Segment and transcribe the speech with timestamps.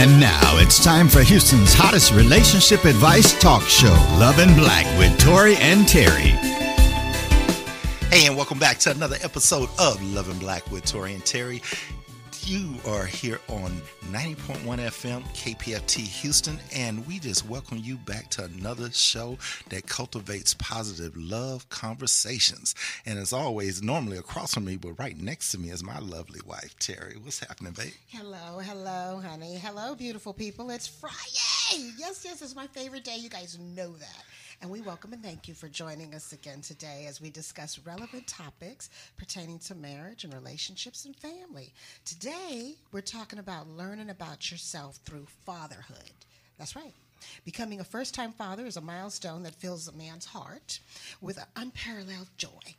[0.00, 5.18] And now it's time for Houston's hottest relationship advice talk show, Love and Black with
[5.18, 6.30] Tory and Teri.
[8.10, 11.60] Hey, and welcome back to another episode of Love and Black with Tory and Teri.
[12.50, 13.70] You are here on
[14.10, 19.38] 90.1 FM KPFT Houston, and we just welcome you back to another show
[19.68, 22.74] that cultivates positive love conversations.
[23.06, 26.40] And as always, normally across from me, but right next to me is my lovely
[26.44, 27.22] wife, Teri.
[27.22, 27.92] What's happening, babe?
[28.08, 29.56] Hello, hello, honey.
[29.56, 30.70] Hello, beautiful people.
[30.70, 31.92] It's Friday.
[31.98, 33.18] Yes, yes, it's my favorite day.
[33.18, 34.24] You guys know that.
[34.62, 38.26] And we welcome and thank you for joining us again today as we discuss relevant
[38.26, 41.72] topics pertaining to marriage and relationships and family.
[42.04, 46.12] Today, we're talking about learning about yourself through fatherhood.
[46.58, 46.92] That's right.
[47.46, 50.80] Becoming a first time father is a milestone that fills a man's heart
[51.22, 52.74] with unparalleled joy.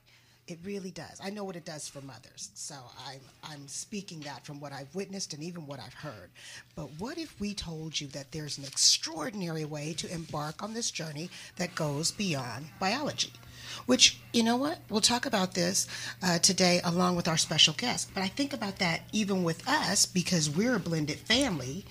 [0.52, 1.18] It really does.
[1.24, 2.52] I know what it does for mothers.
[2.56, 2.76] So
[3.08, 6.30] I'm, I'm speaking that from what I've witnessed and even what I've heard.
[6.76, 10.92] But what if we told you that there's an extraordinary way to embark on this
[10.92, 13.32] journey that goes beyond biology?
[13.86, 14.80] Which, you know what?
[14.90, 15.88] We'll talk about this
[16.22, 18.10] uh, today along with our special guest.
[18.14, 21.86] But I think about that even with us because we're a blended family.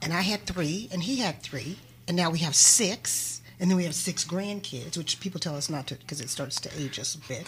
[0.00, 1.76] And I had three, and he had three,
[2.08, 5.70] and now we have six and then we have six grandkids, which people tell us
[5.70, 7.46] not to because it starts to age us a bit.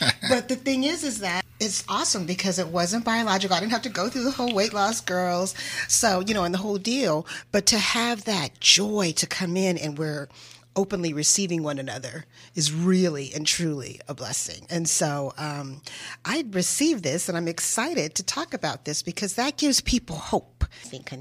[0.00, 3.56] But, but, the thing is, is that it's awesome because it wasn't biological.
[3.56, 5.54] I didn't have to go through the whole weight loss girls,
[5.88, 7.26] so you know, and the whole deal.
[7.52, 10.28] But to have that joy to come in and we're
[10.76, 12.24] openly receiving one another
[12.54, 14.66] is really and truly a blessing.
[14.68, 15.82] And so um,
[16.24, 20.64] I received this, and I'm excited to talk about this because that gives people hope.
[20.84, 21.12] I think.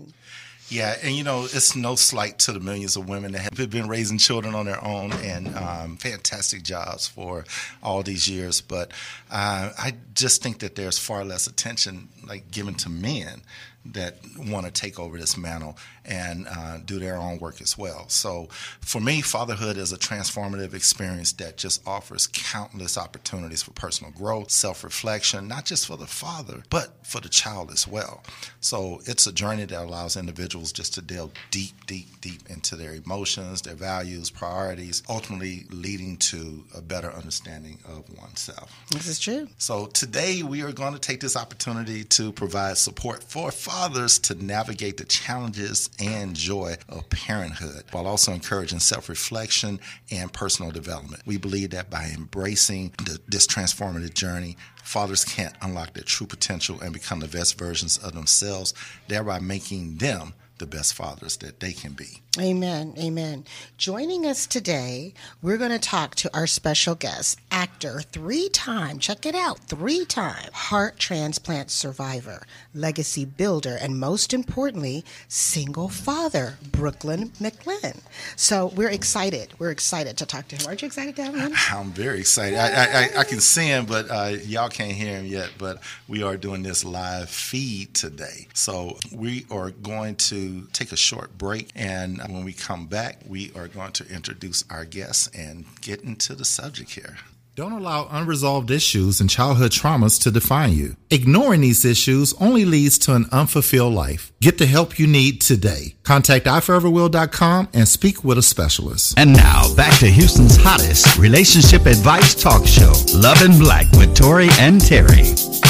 [0.73, 3.87] Yeah, and you know, it's no slight to the millions of women that have been
[3.87, 7.45] raising children on their own and um, fantastic jobs for
[7.83, 8.59] all these years.
[8.59, 8.89] But
[9.29, 13.43] uh, I just think that there's far less attention like given to men
[13.85, 18.05] that want to take over this mantle and uh, do their own work as well.
[18.09, 18.47] So
[18.81, 24.51] for me, fatherhood is a transformative experience that just offers countless opportunities for personal growth,
[24.51, 28.23] self reflection, not just for the father, but for the child as well.
[28.59, 32.93] So it's a journey that allows individuals just to delve deep, deep, deep into their
[32.93, 38.71] emotions, their values, priorities, ultimately leading to a better understanding of oneself.
[38.91, 39.47] This is true.
[39.57, 44.35] So today we are going to take this opportunity to provide support for fathers to
[44.35, 49.79] navigate the challenges and joy of parenthood while also encouraging self reflection
[50.11, 51.21] and personal development.
[51.25, 56.81] We believe that by embracing the, this transformative journey, fathers can unlock their true potential
[56.81, 58.73] and become the best versions of themselves,
[59.07, 62.22] thereby making them the best fathers that they can be.
[62.39, 62.95] Amen.
[62.97, 63.45] Amen.
[63.77, 65.13] Joining us today,
[65.43, 70.03] we're going to talk to our special guest, actor, three time, check it out, three
[70.03, 77.99] time heart transplant survivor, legacy builder, and most importantly, single father, Brooklyn McLinn.
[78.35, 79.53] So we're excited.
[79.59, 80.65] We're excited to talk to him.
[80.65, 81.53] Aren't you excited to have him?
[81.71, 82.57] I'm very excited.
[82.57, 85.51] I, I, I can see him, but uh, y'all can't hear him yet.
[85.59, 88.47] But we are doing this live feed today.
[88.55, 93.51] So we are going to take a short break and when we come back, we
[93.55, 97.17] are going to introduce our guests and get into the subject here.
[97.55, 100.95] Don't allow unresolved issues and childhood traumas to define you.
[101.11, 104.31] Ignoring these issues only leads to an unfulfilled life.
[104.41, 105.93] Get the help you need today.
[106.01, 109.19] Contact iforeverwill.com and speak with a specialist.
[109.19, 114.49] And now back to Houston's hottest relationship advice talk show, Love and Black with Tory
[114.57, 115.62] and Teri.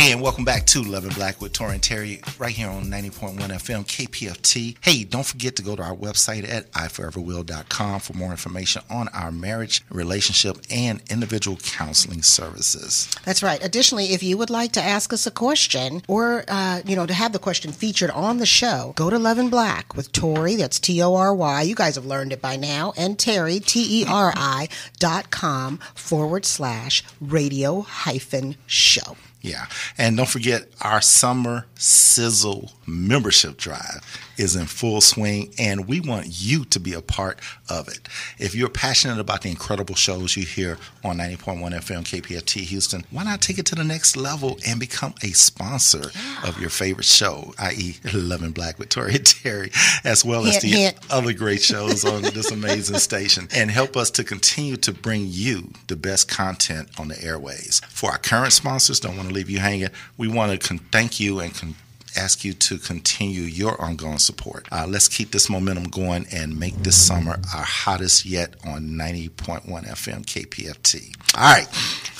[0.00, 2.84] Hey, and welcome back to Love and Black with Tory and Teri right here on
[2.84, 4.78] 90.1 FM KPFT.
[4.80, 9.30] Hey, don't forget to go to our website at iforeverwill.com for more information on our
[9.30, 13.10] marriage, relationship, and individual counseling services.
[13.26, 13.62] That's right.
[13.62, 17.12] Additionally, if you would like to ask us a question or, uh, you know, to
[17.12, 20.80] have the question featured on the show, go to Love and Black with Tory, that's
[20.80, 21.60] T O R Y.
[21.60, 25.76] You guys have learned it by now, and Teri, T E R I dot com
[25.94, 29.18] forward slash radio hyphen show.
[29.42, 29.66] Yeah.
[29.96, 34.04] And don't forget our summer sizzle membership drive
[34.36, 38.08] is in full swing and we want you to be a part of it.
[38.38, 43.24] If you're passionate about the incredible shows you hear on 90.1 FM KPFT Houston, why
[43.24, 46.10] not take it to the next level and become a sponsor
[46.44, 47.96] of your favorite show, i.e.
[48.14, 52.98] Love and Black Victoria Teri, as well as the other great shows on this amazing
[52.98, 57.80] station and help us to continue to bring you the best content on the airways.
[57.90, 59.88] For our current sponsors, don't want to leave you hanging.
[60.16, 61.74] We want to con- thank you and con-
[62.16, 64.66] ask you to continue your ongoing support.
[64.72, 69.64] Uh, let's keep this momentum going and make this summer our hottest yet on 90.1
[69.64, 71.14] FM KPFT.
[71.36, 71.68] All right.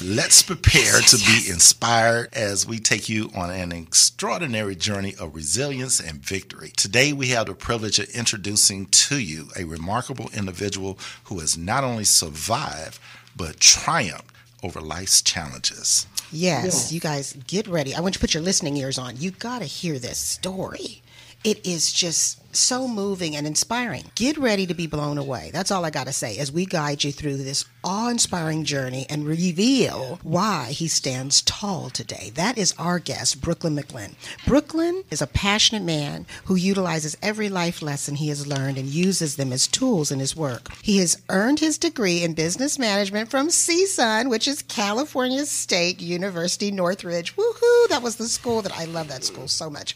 [0.02, 6.00] Let's prepare to be inspired as we take you on an extraordinary journey of resilience
[6.00, 6.72] and victory.
[6.76, 11.84] Today, we have the privilege of introducing to you a remarkable individual who has not
[11.84, 12.98] only survived,
[13.36, 14.26] but triumphed
[14.62, 16.06] over life's challenges.
[16.32, 17.94] Yes, you guys get ready.
[17.94, 19.16] I want you to put your listening ears on.
[19.18, 21.02] You got to hear this story.
[21.42, 24.10] It is just so moving and inspiring.
[24.14, 25.50] Get ready to be blown away.
[25.52, 29.06] That's all I got to say as we guide you through this awe inspiring journey
[29.08, 32.30] and reveal why he stands tall today.
[32.34, 34.14] That is our guest, Brooklyn McLinn.
[34.46, 39.36] Brooklyn is a passionate man who utilizes every life lesson he has learned and uses
[39.36, 40.68] them as tools in his work.
[40.82, 46.70] He has earned his degree in business management from CSUN, which is California State University
[46.70, 47.34] Northridge.
[47.36, 47.69] Woohoo!
[47.90, 49.94] That was the school that I love that school so much.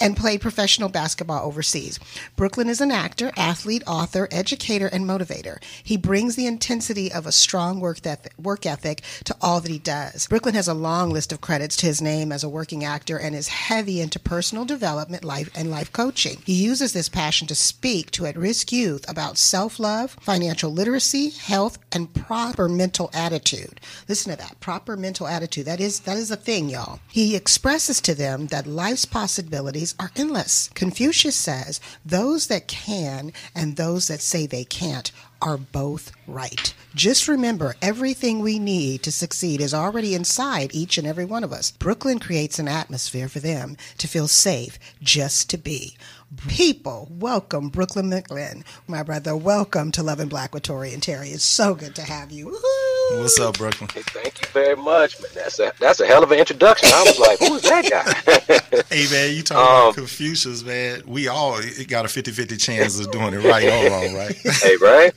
[0.00, 1.98] And played professional basketball overseas.
[2.36, 5.62] Brooklyn is an actor, athlete, author, educator, and motivator.
[5.82, 9.80] He brings the intensity of a strong work ethic, work ethic to all that he
[9.80, 10.28] does.
[10.28, 13.34] Brooklyn has a long list of credits to his name as a working actor and
[13.34, 16.38] is heavy into personal development, life, and life coaching.
[16.44, 22.14] He uses this passion to speak to at-risk youth about self-love, financial literacy, health, and
[22.14, 23.80] proper mental attitude.
[24.08, 25.66] Listen to that, proper mental attitude.
[25.66, 27.00] That is that is a thing, y'all.
[27.08, 30.70] He expresses to them that life's possibilities are endless.
[30.74, 35.10] Confucius says, those that can and those that say they can't
[35.42, 36.72] are both right.
[36.94, 41.52] Just remember, everything we need to succeed is already inside each and every one of
[41.52, 41.72] us.
[41.72, 45.96] Brooklyn creates an atmosphere for them to feel safe just to be.
[46.36, 49.36] People, welcome Brooklyn McLinn, my brother.
[49.36, 51.34] Welcome to Love and Black with Tory and Teri.
[51.34, 52.46] It's so good to have you.
[52.46, 53.20] Woo-hoo!
[53.20, 53.90] What's up, Brooklyn?
[53.92, 55.30] Hey, thank you very much, man.
[55.34, 56.88] That's a that's a hell of an introduction.
[56.90, 58.84] I was like, who's that guy?
[58.94, 61.02] hey, man, you talking um, about Confucius, man.
[61.06, 64.34] We all got a 50-50 chance of doing it right or wrong, right?
[64.62, 65.12] hey, right?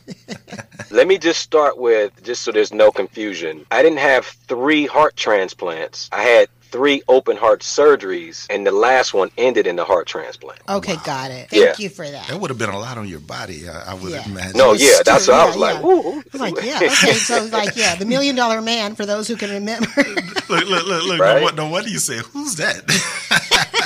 [0.92, 3.66] Let me just start with, just so there's no confusion.
[3.72, 6.10] I didn't have three heart transplants.
[6.12, 10.60] I had three open heart surgeries, and the last one ended in the heart transplant.
[10.68, 11.04] Okay, wow.
[11.06, 11.50] got it.
[11.50, 11.74] Thank yeah.
[11.78, 12.28] you for that.
[12.28, 14.26] That would have been a lot on your body, I, I would yeah.
[14.26, 14.58] imagine.
[14.58, 15.84] No, yeah, that's what yeah, I was like.
[15.86, 16.24] Ooh.
[16.34, 19.88] Like, yeah, okay, so like, yeah, the Million Dollar Man for those who can remember.
[20.50, 21.20] look, look, look, look.
[21.22, 21.38] Right?
[21.38, 22.84] No, what, no wonder you say, "Who's that?"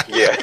[0.08, 0.36] yeah.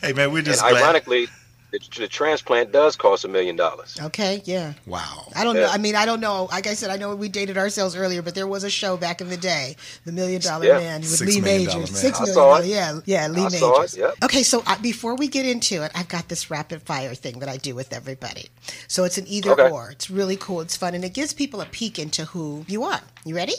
[0.00, 1.28] hey man, we're just and ironically
[1.72, 3.98] the, the transplant does cost a million dollars.
[4.00, 4.74] Okay, yeah.
[4.86, 5.32] Wow.
[5.34, 5.62] I don't yeah.
[5.62, 5.68] know.
[5.70, 6.48] I mean, I don't know.
[6.50, 9.20] Like I said, I know we dated ourselves earlier, but there was a show back
[9.22, 10.78] in the day, The Million Dollar yeah.
[10.78, 11.90] Man with Six Lee Majors.
[11.90, 12.68] Six million dollars.
[12.68, 13.60] Yeah, yeah, Lee I Majors.
[13.60, 14.14] Saw it, yep.
[14.22, 17.48] Okay, so uh, before we get into it, I've got this rapid fire thing that
[17.48, 18.48] I do with everybody.
[18.86, 19.70] So it's an either okay.
[19.70, 19.90] or.
[19.90, 20.60] It's really cool.
[20.60, 23.00] It's fun, and it gives people a peek into who you are.
[23.24, 23.54] You ready?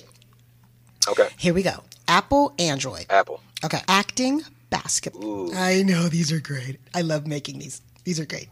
[1.07, 1.29] Okay.
[1.37, 1.83] Here we go.
[2.07, 3.07] Apple, Android.
[3.09, 3.41] Apple.
[3.65, 3.79] Okay.
[3.87, 5.49] Acting, basketball.
[5.49, 5.53] Ooh.
[5.55, 6.79] I know these are great.
[6.93, 7.81] I love making these.
[8.03, 8.49] These are great.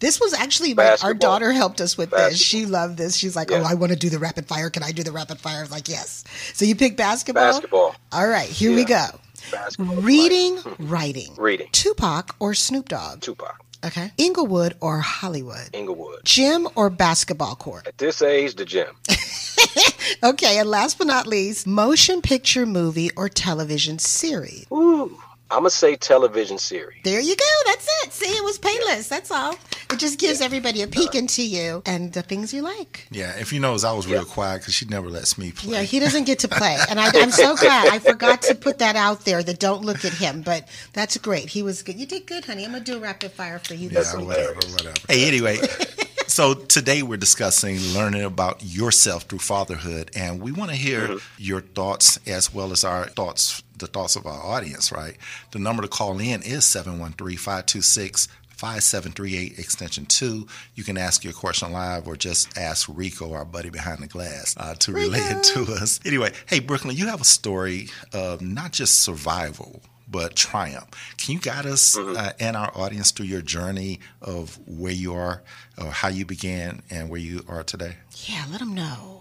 [0.00, 2.30] This was actually my, our daughter helped us with basketball.
[2.30, 2.40] this.
[2.40, 3.16] She loved this.
[3.16, 3.62] She's like, yeah.
[3.62, 4.70] "Oh, I want to do the rapid fire.
[4.70, 7.52] Can I do the rapid fire?" I was like, "Yes." So you pick basketball.
[7.52, 7.94] Basketball.
[8.12, 8.76] All right, here yeah.
[8.76, 9.06] we go.
[9.50, 10.88] Basketball Reading, hmm.
[10.88, 11.34] writing.
[11.36, 11.68] Reading.
[11.72, 13.20] Tupac or Snoop Dogg.
[13.20, 13.60] Tupac.
[13.84, 14.10] Okay.
[14.18, 15.68] Inglewood or Hollywood.
[15.72, 16.20] Inglewood.
[16.24, 17.86] Gym or basketball court.
[17.86, 18.88] At this age, the gym.
[20.24, 24.66] okay, and last but not least, motion picture, movie, or television series.
[24.72, 25.16] Ooh.
[25.48, 26.98] I'm gonna say television series.
[27.04, 27.44] There you go.
[27.66, 28.12] That's it.
[28.12, 29.08] See, it was painless.
[29.08, 29.54] That's all.
[29.92, 30.46] It just gives yeah.
[30.46, 33.06] everybody a peek into you and the things you like.
[33.12, 33.38] Yeah.
[33.38, 35.74] If you knows, I was real quiet because she never lets me play.
[35.74, 37.92] Yeah, he doesn't get to play, and I, am so glad.
[37.92, 39.42] I forgot to put that out there.
[39.42, 41.48] That don't look at him, but that's great.
[41.48, 41.98] He was good.
[41.98, 42.64] You did good, honey.
[42.64, 43.88] I'm gonna do a rapid fire for you.
[43.88, 44.94] Yeah, whatever, whatever.
[45.08, 45.58] Hey, anyway.
[46.26, 51.18] so today we're discussing learning about yourself through fatherhood, and we want to hear mm-hmm.
[51.38, 55.16] your thoughts as well as our thoughts the thoughts of our audience, right?
[55.50, 60.46] The number to call in is 713 526 5738 extension 2.
[60.74, 64.54] You can ask your question live or just ask Rico, our buddy behind the glass,
[64.56, 65.10] uh, to Rico.
[65.10, 66.00] relay it to us.
[66.06, 70.88] Anyway, hey, Brooklyn, you have a story of not just survival, but triumph.
[71.16, 72.16] Can you guide us mm-hmm.
[72.16, 75.42] uh, and our audience through your journey of where you are,
[75.78, 77.96] or how you began, and where you are today?
[78.24, 79.15] Yeah, let them know.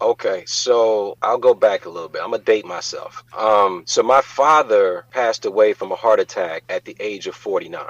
[0.00, 2.20] Okay, so I'll go back a little bit.
[2.22, 3.24] I'm gonna date myself.
[3.36, 7.82] Um, so my father passed away from a heart attack at the age of 49.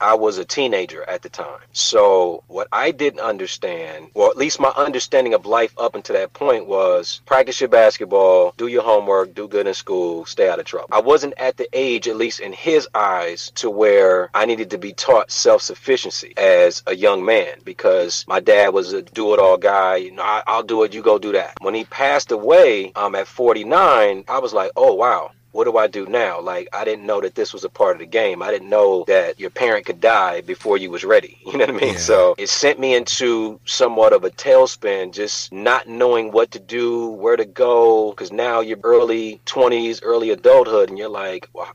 [0.00, 1.60] I was a teenager at the time.
[1.72, 6.32] So what I didn't understand, or at least my understanding of life up until that
[6.32, 10.64] point was practice your basketball, do your homework, do good in school, stay out of
[10.64, 10.88] trouble.
[10.90, 14.78] I wasn't at the age, at least in his eyes, to where I needed to
[14.78, 19.96] be taught self-sufficiency as a young man because my dad was a do-it-all guy.
[19.96, 21.51] You know, I, will do it, you go do that.
[21.60, 25.32] When he passed away um, at 49, I was like, oh, wow.
[25.52, 26.40] what do I do now?
[26.40, 28.42] Like I didn't know that this was a part of the game.
[28.42, 31.38] I didn't know that your parent could die before you was ready.
[31.52, 31.92] You know what I mean?
[31.94, 31.98] Yeah.
[31.98, 37.08] So it sent me into somewhat of a tailspin, just not knowing what to do,
[37.08, 41.70] where to go, because now you're early 20s, early adulthood, and you're like, well,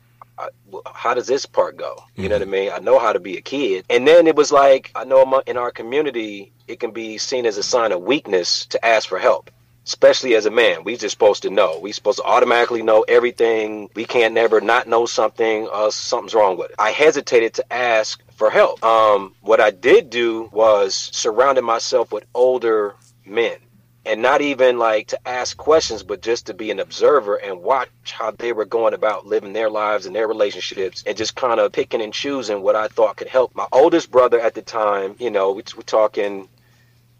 [0.92, 2.02] how does this part go?
[2.16, 2.30] You mm-hmm.
[2.30, 2.50] know what I mm-hmm.
[2.50, 2.72] mean?
[2.72, 3.84] I know how to be a kid.
[3.88, 7.56] And then it was like, I know in our community, it can be seen as
[7.56, 9.50] a sign of weakness to ask for help
[9.88, 10.84] especially as a man.
[10.84, 11.78] we're just supposed to know.
[11.80, 13.88] We're supposed to automatically know everything.
[13.94, 15.66] We can't never not know something.
[15.72, 16.76] Uh, something's wrong with it.
[16.78, 18.84] I hesitated to ask for help.
[18.84, 23.56] Um, what I did do was surrounded myself with older men.
[24.04, 27.88] And not even like to ask questions, but just to be an observer and watch
[28.04, 31.72] how they were going about living their lives and their relationships and just kind of
[31.72, 33.54] picking and choosing what I thought could help.
[33.54, 36.48] My oldest brother at the time, you know, we, we're talking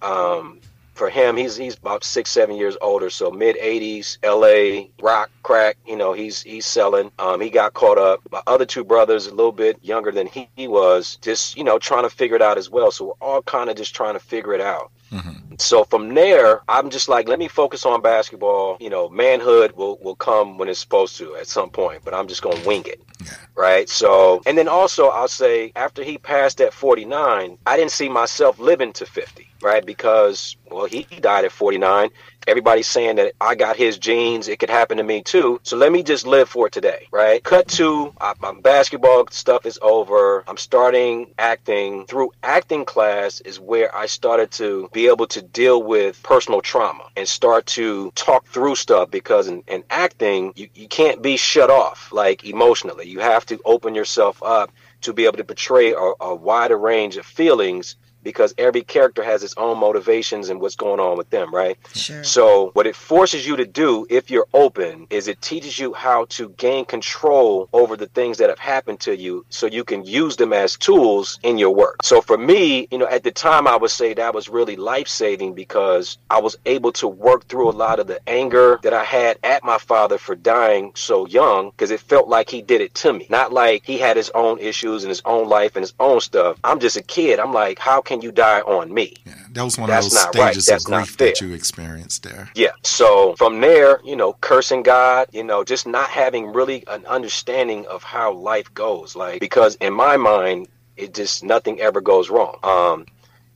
[0.00, 0.60] um,
[0.98, 3.08] for him, he's he's about six, seven years older.
[3.08, 5.78] So mid '80s, LA rock, crack.
[5.86, 7.10] You know, he's he's selling.
[7.18, 8.20] Um, he got caught up.
[8.30, 11.78] My other two brothers, a little bit younger than he, he was, just you know
[11.78, 12.90] trying to figure it out as well.
[12.90, 14.90] So we're all kind of just trying to figure it out.
[15.10, 15.54] Mm-hmm.
[15.58, 18.76] So from there, I'm just like, let me focus on basketball.
[18.80, 22.28] You know, manhood will, will come when it's supposed to at some point, but I'm
[22.28, 23.00] just going to wing it.
[23.24, 23.32] Yeah.
[23.56, 23.88] Right.
[23.88, 28.58] So, and then also, I'll say after he passed at 49, I didn't see myself
[28.58, 29.84] living to 50 right?
[29.84, 32.10] Because well, he died at 49.
[32.46, 34.48] Everybody's saying that I got his genes.
[34.48, 35.60] It could happen to me too.
[35.62, 37.42] So let me just live for today, right?
[37.42, 40.44] Cut to I, my basketball stuff is over.
[40.46, 42.06] I'm starting acting.
[42.06, 47.04] Through acting class is where I started to be able to deal with personal trauma
[47.16, 51.70] and start to talk through stuff because in, in acting, you, you can't be shut
[51.70, 53.08] off like emotionally.
[53.08, 54.70] You have to open yourself up
[55.02, 59.42] to be able to portray a, a wider range of feelings because every character has
[59.42, 61.76] its own motivations and what's going on with them, right?
[61.94, 62.24] Sure.
[62.24, 66.26] So, what it forces you to do, if you're open, is it teaches you how
[66.30, 70.36] to gain control over the things that have happened to you so you can use
[70.36, 72.02] them as tools in your work.
[72.02, 75.08] So, for me, you know, at the time, I would say that was really life
[75.08, 79.04] saving because I was able to work through a lot of the anger that I
[79.04, 82.94] had at my father for dying so young because it felt like he did it
[82.94, 85.94] to me, not like he had his own issues and his own life and his
[86.00, 86.58] own stuff.
[86.64, 87.38] I'm just a kid.
[87.38, 89.12] I'm like, how can you die on me?
[89.26, 90.76] Yeah, that was one That's of those stages right.
[90.78, 92.48] of grief that you experienced there.
[92.54, 92.70] Yeah.
[92.82, 97.86] So from there, you know, cursing God, you know, just not having really an understanding
[97.86, 99.14] of how life goes.
[99.14, 102.58] Like because in my mind, it just nothing ever goes wrong.
[102.62, 103.04] Um,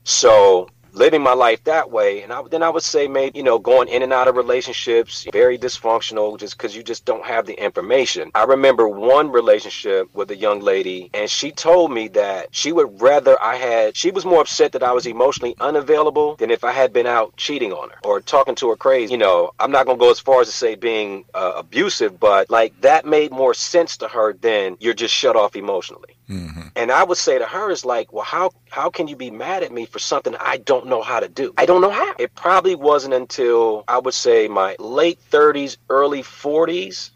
[0.03, 2.21] so living my life that way.
[2.21, 5.25] And I, then I would say maybe, you know, going in and out of relationships,
[5.31, 8.31] very dysfunctional just because you just don't have the information.
[8.35, 13.01] I remember one relationship with a young lady and she told me that she would
[13.01, 16.71] rather I had, she was more upset that I was emotionally unavailable than if I
[16.71, 19.11] had been out cheating on her or talking to her crazy.
[19.11, 22.19] You know, I'm not going to go as far as to say being uh, abusive,
[22.19, 26.15] but like that made more sense to her than you're just shut off emotionally.
[26.29, 26.67] Mm-hmm.
[26.75, 29.63] And I would say to her, is like, well, how how can you be mad
[29.63, 31.53] at me for something I don't know how to do?
[31.57, 32.13] I don't know how.
[32.17, 37.11] It probably wasn't until I would say my late 30s, early 40s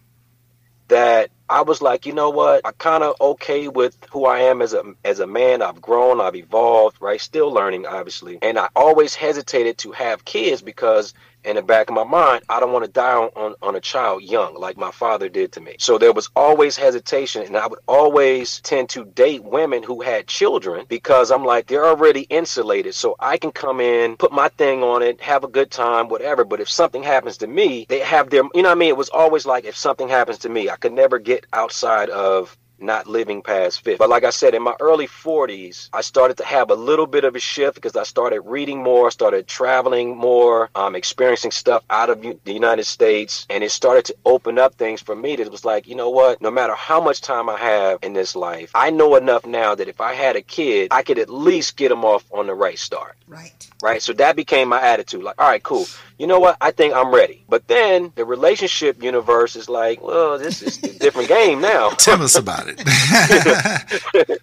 [0.89, 2.61] that I was like, you know what?
[2.65, 5.61] I kind of okay with who I am as a as a man.
[5.61, 7.21] I've grown, I've evolved, right?
[7.21, 8.39] Still learning, obviously.
[8.41, 11.13] And I always hesitated to have kids because
[11.47, 13.79] in the back of my mind, I don't want to die on, on, on, a
[13.79, 15.75] child young like my father did to me.
[15.79, 20.27] So there was always hesitation, and I would always tend to date women who had
[20.27, 22.95] children because I'm like, they're already insulated.
[22.95, 26.43] So I can come in, put my thing on it, have a good time, whatever.
[26.43, 28.89] But if something happens to me, they have their, you know what I mean?
[28.89, 32.57] It was always like, if something happens to me, I could never get outside of
[32.79, 33.97] not living past 50.
[33.97, 37.23] But like I said, in my early 40s, I started to have a little bit
[37.23, 42.09] of a shift because I started reading more, started traveling more, um, experiencing stuff out
[42.09, 45.65] of the United States, and it started to open up things for me that was
[45.65, 48.89] like, you know what, no matter how much time I have in this life, I
[48.89, 52.05] know enough now that if I had a kid, I could at least get them
[52.05, 53.15] off on the right start.
[53.27, 53.69] Right.
[53.81, 54.01] Right.
[54.01, 55.21] So that became my attitude.
[55.21, 55.85] Like, all right, cool.
[56.17, 56.57] You know what?
[56.59, 57.43] I think I'm ready.
[57.47, 61.89] But then the relationship universe is like, well, this is a different game now.
[61.97, 62.81] Tell us about it.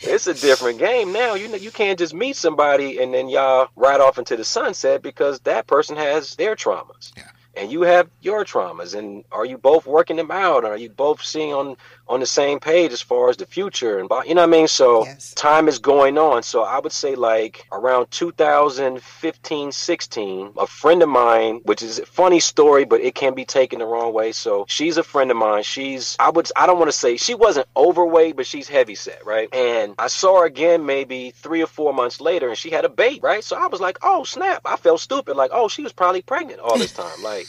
[0.00, 1.34] it's a different game now.
[1.34, 5.00] You know, you can't just meet somebody and then y'all ride off into the sunset
[5.02, 7.12] because that person has their traumas.
[7.16, 7.30] Yeah.
[7.56, 10.66] And you have your traumas, and are you both working them out?
[10.66, 11.78] Are you both seeing on
[12.08, 14.68] on the same page as far as the future and you know what I mean.
[14.68, 15.34] So Yes.
[15.34, 16.42] time is going on.
[16.42, 22.06] So I would say like around 2015, 16, a friend of mine, which is a
[22.06, 24.32] funny story, but it can be taken the wrong way.
[24.32, 25.62] So she's a friend of mine.
[25.62, 29.24] She's I would I don't want to say she wasn't overweight, but she's heavy set,
[29.26, 29.52] right?
[29.54, 32.88] And I saw her again maybe three or four months later, and she had a
[32.88, 33.42] baby, right?
[33.44, 34.62] So I was like, oh snap!
[34.64, 37.48] I felt stupid, like oh she was probably pregnant all this time, like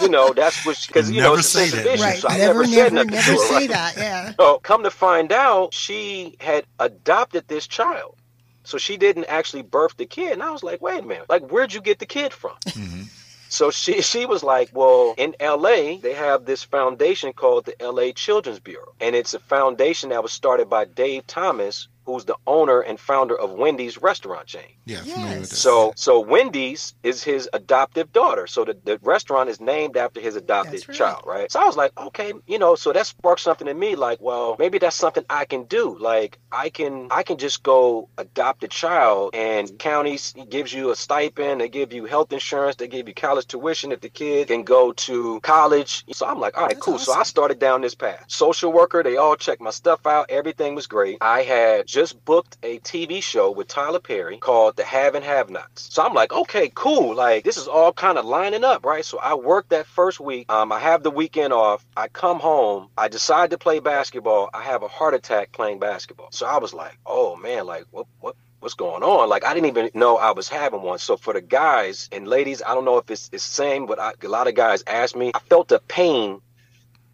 [0.00, 2.04] you know that's what because you know Never it's a say sensitive that.
[2.04, 2.18] Right.
[2.18, 3.68] So I never, never, said never, nothing never to her, say right?
[3.70, 3.97] that.
[3.98, 4.32] Yeah.
[4.38, 8.16] So come to find out, she had adopted this child.
[8.64, 10.32] So she didn't actually birth the kid.
[10.32, 12.56] And I was like, wait a minute, like where'd you get the kid from?
[12.66, 13.02] Mm-hmm.
[13.48, 18.12] So she she was like, well, in LA, they have this foundation called the LA
[18.12, 18.92] Children's Bureau.
[19.00, 23.38] And it's a foundation that was started by Dave Thomas, who's the owner and founder
[23.38, 24.62] of Wendy's restaurant chain.
[24.86, 25.56] Yeah, familiar with that.
[25.56, 28.46] So so Wendy's is his adoptive daughter.
[28.46, 30.96] So the, the restaurant is named after his adopted right.
[30.96, 31.52] child, right?
[31.52, 34.56] So I was like, okay, you know, so that sparked something in me like, well,
[34.58, 35.98] maybe that's something I can do.
[35.98, 40.96] Like I can I can just go adopt a child and counties gives you a
[40.96, 44.62] stipend, they give you health insurance, they give you college tuition if the kid can
[44.62, 46.04] go to college.
[46.12, 46.98] So I'm like, all right, That's cool.
[46.98, 48.24] So I started down this path.
[48.28, 50.30] Social worker, they all checked my stuff out.
[50.30, 51.18] Everything was great.
[51.20, 55.50] I had just booked a TV show with Tyler Perry called The Have and Have
[55.50, 55.92] Nots.
[55.92, 57.16] So I'm like, okay, cool.
[57.16, 59.04] Like this is all kind of lining up, right?
[59.04, 60.46] So I work that first week.
[60.48, 61.84] Um, I have the weekend off.
[61.96, 62.88] I come home.
[62.96, 64.48] I decide to play basketball.
[64.54, 66.28] I have a heart attack playing basketball.
[66.30, 69.28] So I was like, oh man, like what what what's going on?
[69.28, 71.00] Like I didn't even know I was having one.
[71.00, 74.12] So for the guys and ladies, I don't know if it's, the same, but I,
[74.22, 75.32] a lot of guys asked me.
[75.34, 76.40] I felt a pain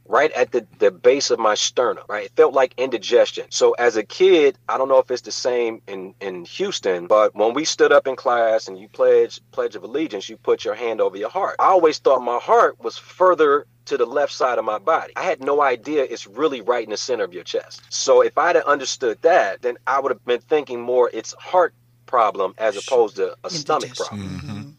[0.06, 2.26] right at the, the base of my sternum, right?
[2.26, 3.46] It felt like indigestion.
[3.50, 7.34] So as a kid, I don't know if it's the same in, in Houston, but
[7.34, 10.74] when we stood up in class and you pledge pledge of allegiance, you put your
[10.74, 11.56] hand over your heart.
[11.58, 15.12] I always thought my heart was further to the left side of my body.
[15.16, 17.82] I had no idea it's really right in the center of your chest.
[17.90, 21.74] So if I'd have understood that, then I would have been thinking more it's heart
[22.06, 24.06] problem as opposed to a stomach Indigestion.
[24.06, 24.40] problem.
[24.40, 24.74] Mhm.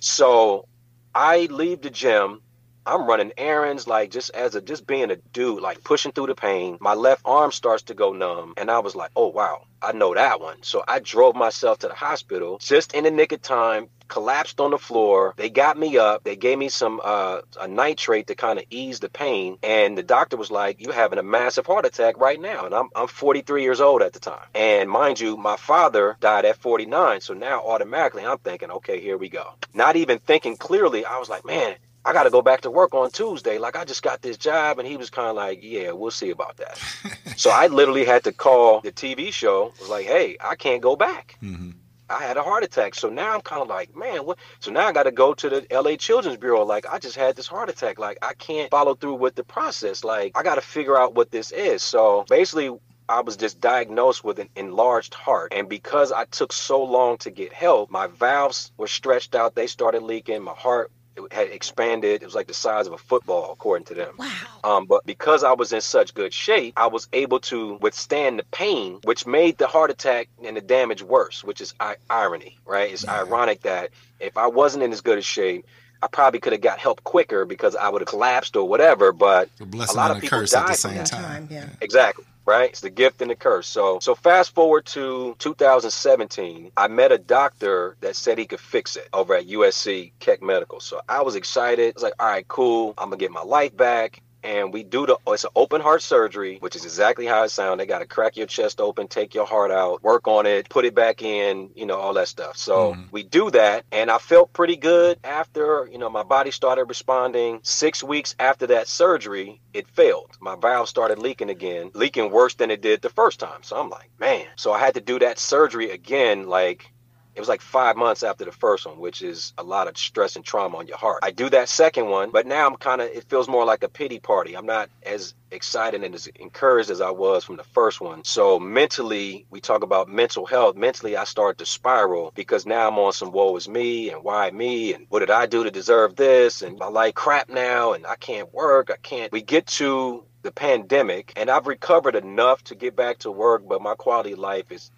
[0.00, 0.66] So
[1.14, 2.40] I leave the gym.
[2.84, 6.34] I'm running errands, like just as a just being a dude, like pushing through the
[6.34, 6.78] pain.
[6.80, 10.14] My left arm starts to go numb, and I was like, "Oh wow, I know
[10.14, 13.88] that one." So I drove myself to the hospital just in the nick of time.
[14.08, 15.32] Collapsed on the floor.
[15.36, 16.24] They got me up.
[16.24, 20.02] They gave me some uh, a nitrate to kind of ease the pain, and the
[20.02, 23.62] doctor was like, "You're having a massive heart attack right now." And I'm I'm 43
[23.62, 27.20] years old at the time, and mind you, my father died at 49.
[27.20, 31.28] So now automatically I'm thinking, "Okay, here we go." Not even thinking clearly, I was
[31.28, 33.58] like, "Man." I got to go back to work on Tuesday.
[33.58, 36.30] Like I just got this job, and he was kind of like, "Yeah, we'll see
[36.30, 36.78] about that."
[37.36, 39.72] so I literally had to call the TV show.
[39.78, 41.38] Was like, "Hey, I can't go back.
[41.42, 41.70] Mm-hmm.
[42.10, 44.86] I had a heart attack." So now I'm kind of like, "Man, what?" So now
[44.86, 46.64] I got to go to the LA Children's Bureau.
[46.64, 48.00] Like I just had this heart attack.
[48.00, 50.02] Like I can't follow through with the process.
[50.02, 51.82] Like I got to figure out what this is.
[51.82, 52.70] So basically.
[53.08, 55.52] I was just diagnosed with an enlarged heart.
[55.52, 59.54] And because I took so long to get help, my valves were stretched out.
[59.54, 60.40] They started leaking.
[60.40, 62.22] My heart it had expanded.
[62.22, 64.14] It was like the size of a football, according to them.
[64.18, 64.28] Wow.
[64.64, 68.44] Um, but because I was in such good shape, I was able to withstand the
[68.44, 72.92] pain, which made the heart attack and the damage worse, which is I- irony, right?
[72.92, 75.66] It's ironic that if I wasn't in as good a shape,
[76.02, 79.12] I probably could have got help quicker because I would have collapsed or whatever.
[79.12, 81.22] But The a lot and of the people curse at the same time.
[81.22, 81.68] Time, yeah.
[81.80, 82.24] Exactly.
[82.44, 82.70] Right.
[82.70, 83.68] It's the gift and the curse.
[83.68, 88.96] So, so fast forward to 2017, I met a doctor that said he could fix
[88.96, 90.80] it over at USC Keck Medical.
[90.80, 91.90] So I was excited.
[91.90, 92.94] I was like, all right, cool.
[92.98, 94.22] I'm gonna get my life back.
[94.42, 97.78] And we do the it's an open heart surgery, which is exactly how it sounds.
[97.78, 100.94] They gotta crack your chest open, take your heart out, work on it, put it
[100.94, 102.56] back in, you know, all that stuff.
[102.56, 103.02] So mm-hmm.
[103.10, 107.60] we do that, and I felt pretty good after, you know, my body started responding.
[107.62, 110.30] Six weeks after that surgery, it failed.
[110.40, 113.62] My valve started leaking again, leaking worse than it did the first time.
[113.62, 114.46] So I'm like, man.
[114.56, 116.92] So I had to do that surgery again, like
[117.34, 120.36] it was like five months after the first one, which is a lot of stress
[120.36, 121.20] and trauma on your heart.
[121.22, 123.88] I do that second one, but now I'm kind of, it feels more like a
[123.88, 124.54] pity party.
[124.54, 128.24] I'm not as excited and as encouraged as I was from the first one.
[128.24, 130.76] So mentally, we talk about mental health.
[130.76, 134.50] Mentally, I start to spiral because now I'm on some woe is me and why
[134.50, 136.60] me and what did I do to deserve this?
[136.60, 138.90] And my like crap now and I can't work.
[138.90, 139.32] I can't.
[139.32, 143.80] We get to the pandemic and I've recovered enough to get back to work, but
[143.80, 144.90] my quality of life is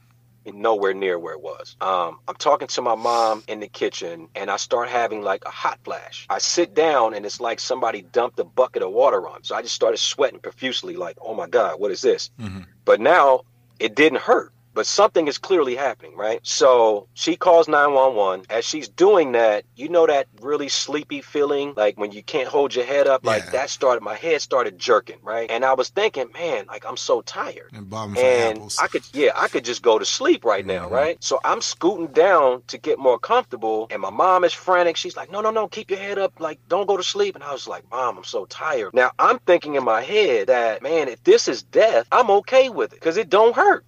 [0.47, 1.77] nowhere near where it was.
[1.81, 5.51] Um, I'm talking to my mom in the kitchen and I start having like a
[5.51, 6.27] hot flash.
[6.29, 9.45] I sit down and it's like somebody dumped a bucket of water on.
[9.45, 12.31] So I just started sweating profusely, like, oh my God, what is this?
[12.85, 13.43] But now
[13.79, 14.53] it didn't hurt.
[14.75, 16.41] But something is clearly happening, right?
[16.45, 18.47] So she calls 911.
[18.51, 22.75] As she's doing that, you know that really sleepy feeling, like when you can't hold
[22.75, 25.51] your head up, like that started, my head started jerking, right?
[25.51, 27.73] And I was thinking, man, like I'm so tired.
[27.73, 27.85] And
[28.17, 28.63] And.
[28.79, 31.19] I could, yeah, I could just go to sleep right now, right?
[31.23, 34.97] So I'm scooting down to get more comfortable, and my mom is frantic.
[34.97, 37.45] She's like, "No, no, no, keep your head up, like don't go to sleep." And
[37.45, 41.09] I was like, "Mom, I'm so tired." Now I'm thinking in my head that, man,
[41.09, 43.85] if this is death, I'm okay with it because it don't hurt.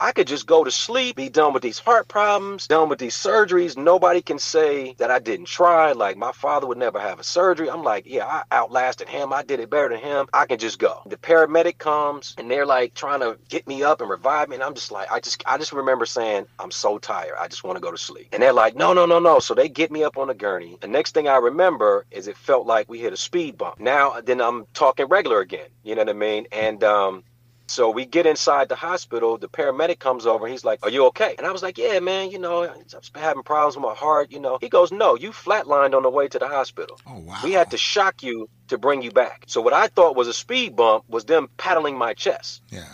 [0.00, 3.16] I could just go to sleep, be done with these heart problems, done with these
[3.16, 3.76] surgeries.
[3.76, 5.92] Nobody can say that I didn't try.
[5.92, 7.70] Like my father would never have a surgery.
[7.70, 9.32] I'm like, yeah, I outlasted him.
[9.32, 10.26] I did it better than him.
[10.32, 11.02] I can just go.
[11.06, 14.56] The paramedic comes and they're like trying to get me up and revive me.
[14.56, 17.34] And I'm just like, I just, I just remember saying, I'm so tired.
[17.38, 18.28] I just want to go to sleep.
[18.32, 19.38] And they're like, no, no, no, no.
[19.38, 20.76] So they get me up on the gurney.
[20.80, 23.80] The next thing I remember is it felt like we hit a speed bump.
[23.80, 25.68] Now, then I'm talking regular again.
[25.82, 26.46] You know what I mean?
[26.52, 27.24] And, um,
[27.66, 29.38] so we get inside the hospital.
[29.38, 30.46] The paramedic comes over.
[30.46, 32.30] He's like, "Are you okay?" And I was like, "Yeah, man.
[32.30, 34.30] You know, I've been having problems with my heart.
[34.30, 36.98] You know." He goes, "No, you flatlined on the way to the hospital.
[37.06, 37.40] oh wow.
[37.42, 40.32] We had to shock you to bring you back." So what I thought was a
[40.34, 42.62] speed bump was them paddling my chest.
[42.70, 42.84] Yeah.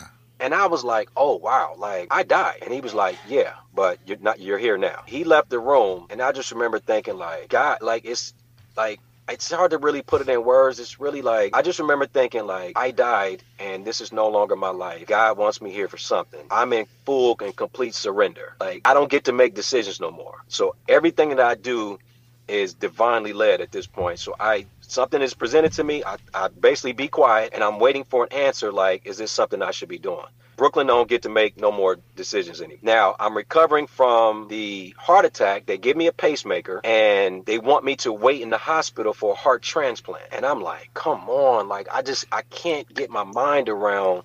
[0.40, 3.98] And I was like, "Oh wow, like I died." And he was like, "Yeah, but
[4.06, 4.40] you're not.
[4.40, 8.04] You're here now." He left the room, and I just remember thinking, like, God, like
[8.04, 8.34] it's
[8.76, 10.80] like it's hard to really put it in words.
[10.80, 14.56] It's really like I just remember thinking, like, I died, and this is no longer
[14.56, 15.06] my life.
[15.06, 16.40] God wants me here for something.
[16.50, 18.56] I'm in full and complete surrender.
[18.60, 20.36] Like I don't get to make decisions no more.
[20.48, 21.98] So everything that I do
[22.48, 24.18] is divinely led at this point.
[24.18, 28.04] So I something is presented to me, I, I basically be quiet and I'm waiting
[28.04, 30.26] for an answer like, is this something I should be doing?
[30.56, 32.78] Brooklyn don't get to make no more decisions anymore.
[32.82, 35.66] Now I'm recovering from the heart attack.
[35.66, 39.32] They give me a pacemaker and they want me to wait in the hospital for
[39.32, 40.24] a heart transplant.
[40.32, 44.24] And I'm like, come on, like I just I can't get my mind around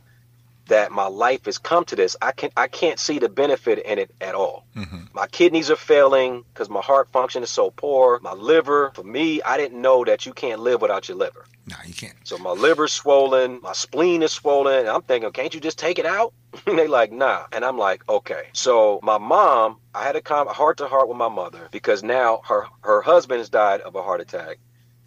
[0.68, 2.16] that my life has come to this.
[2.22, 4.66] I can I can't see the benefit in it at all.
[4.76, 5.06] Mm-hmm.
[5.14, 8.20] My kidneys are failing because my heart function is so poor.
[8.22, 11.46] My liver, for me, I didn't know that you can't live without your liver.
[11.66, 12.16] No, you can't.
[12.24, 14.80] So my liver's swollen, my spleen is swollen.
[14.80, 16.34] And I'm thinking, can't you just take it out?
[16.66, 17.46] and they like, nah.
[17.52, 18.44] And I'm like, okay.
[18.54, 20.22] So my mom, I had a
[20.54, 24.02] heart to heart with my mother because now her her husband has died of a
[24.02, 24.60] heart attack.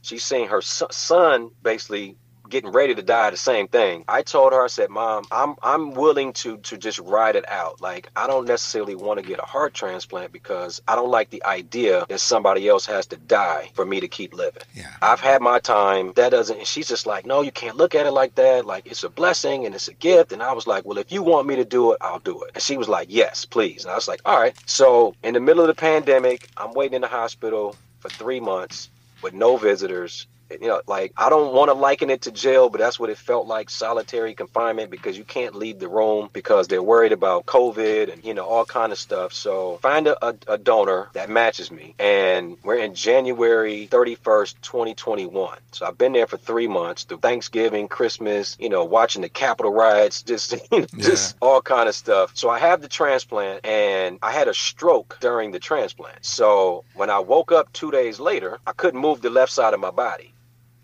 [0.02, 2.16] She's seeing her son basically
[2.50, 4.04] getting ready to die the same thing.
[4.08, 7.80] I told her, I said, Mom, I'm I'm willing to to just ride it out.
[7.80, 11.44] Like I don't necessarily want to get a heart transplant because I don't like the
[11.44, 14.62] idea that somebody else has to die for me to keep living.
[14.74, 14.90] Yeah.
[15.00, 16.12] I've had my time.
[16.16, 16.58] That doesn't.
[16.58, 18.66] And she's just like, no, you can't look at it like that.
[18.66, 20.32] Like it's a blessing and it's a gift.
[20.32, 22.50] And I was like, well, if you want me to do it, I'll do it.
[22.54, 23.84] And she was like, yes, please.
[23.84, 24.54] And I was like, all right.
[24.66, 28.88] So in the middle of the pandemic, I'm waiting in the hospital for three months
[29.22, 30.26] with no visitors.
[30.60, 33.18] You know, like I don't want to liken it to jail, but that's what it
[33.18, 38.12] felt like solitary confinement because you can't leave the room because they're worried about COVID
[38.12, 39.32] and, you know, all kind of stuff.
[39.32, 41.94] So find a, a, a donor that matches me.
[41.98, 45.58] And we're in January 31st, 2021.
[45.72, 49.72] So I've been there for three months through Thanksgiving, Christmas, you know, watching the Capitol
[49.72, 52.32] riots, just, you know, just all kind of stuff.
[52.34, 56.24] So I have the transplant and I had a stroke during the transplant.
[56.24, 59.80] So when I woke up two days later, I couldn't move the left side of
[59.80, 60.34] my body.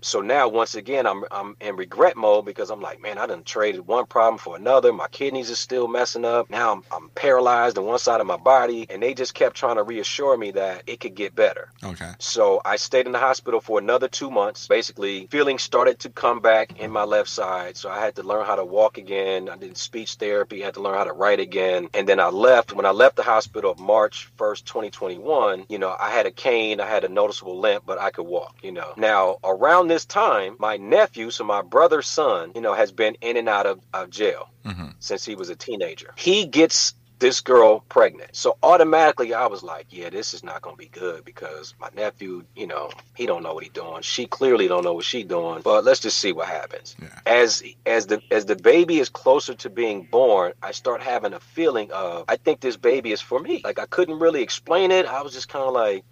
[0.06, 3.42] So now, once again, I'm I'm in regret mode because I'm like, man, I done
[3.42, 4.92] traded one problem for another.
[4.92, 6.48] My kidneys are still messing up.
[6.48, 9.76] Now I'm, I'm paralyzed on one side of my body, and they just kept trying
[9.76, 11.70] to reassure me that it could get better.
[11.82, 12.12] Okay.
[12.20, 14.68] So I stayed in the hospital for another two months.
[14.68, 17.76] Basically, feeling started to come back in my left side.
[17.76, 19.48] So I had to learn how to walk again.
[19.48, 21.88] I did speech therapy, had to learn how to write again.
[21.94, 22.72] And then I left.
[22.72, 26.86] When I left the hospital March 1st, 2021, you know, I had a cane, I
[26.86, 28.92] had a noticeable limp, but I could walk, you know.
[28.96, 33.37] Now, around this time, my nephew, so my brother's son, you know, has been in
[33.37, 34.88] and out of, of jail mm-hmm.
[34.98, 36.12] since he was a teenager.
[36.16, 38.37] He gets this girl pregnant.
[38.37, 41.88] So automatically I was like, yeah, this is not going to be good because my
[41.94, 44.02] nephew, you know, he don't know what he doing.
[44.02, 46.94] She clearly don't know what she doing, but let's just see what happens.
[47.00, 47.09] Yeah.
[47.24, 51.40] As as the as the baby is closer to being born, I start having a
[51.40, 53.62] feeling of I think this baby is for me.
[53.64, 55.06] Like I couldn't really explain it.
[55.06, 56.04] I was just kind of like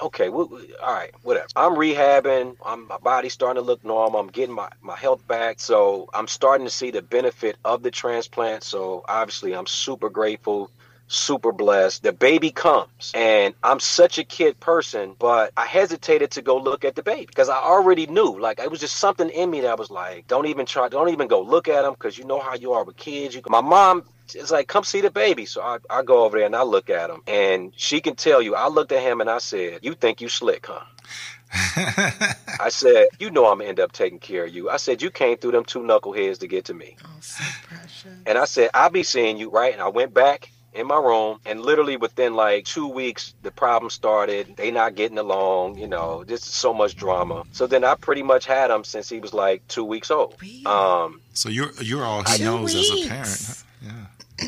[0.00, 0.48] okay, well,
[0.82, 1.46] all right, whatever.
[1.56, 2.56] I'm rehabbing.
[2.64, 4.20] I'm, my body's starting to look normal.
[4.20, 5.60] I'm getting my, my health back.
[5.60, 8.62] So I'm starting to see the benefit of the transplant.
[8.62, 10.70] So obviously, I'm super grateful,
[11.06, 12.02] super blessed.
[12.02, 16.84] The baby comes, and I'm such a kid person, but I hesitated to go look
[16.84, 18.38] at the baby because I already knew.
[18.38, 21.28] Like, it was just something in me that was like, don't even try, don't even
[21.28, 23.34] go look at him because you know how you are with kids.
[23.34, 25.44] You, my mom it's like, come see the baby.
[25.46, 28.40] So I, I go over there and I look at him, and she can tell
[28.40, 28.54] you.
[28.54, 30.84] I looked at him and I said, "You think you slick, huh?"
[32.60, 35.10] I said, "You know I'm gonna end up taking care of you." I said, "You
[35.10, 38.12] came through them two knuckleheads to get to me." Oh, so precious.
[38.26, 39.72] And I said, I'll be seeing you, right?
[39.72, 43.88] And I went back in my room and literally within like two weeks the problem
[43.88, 48.24] started they not getting along you know just so much drama so then i pretty
[48.24, 50.66] much had him since he was like two weeks old Really?
[50.66, 53.62] um So you're you're all he Two knows as a parent.
[53.82, 53.92] Yeah.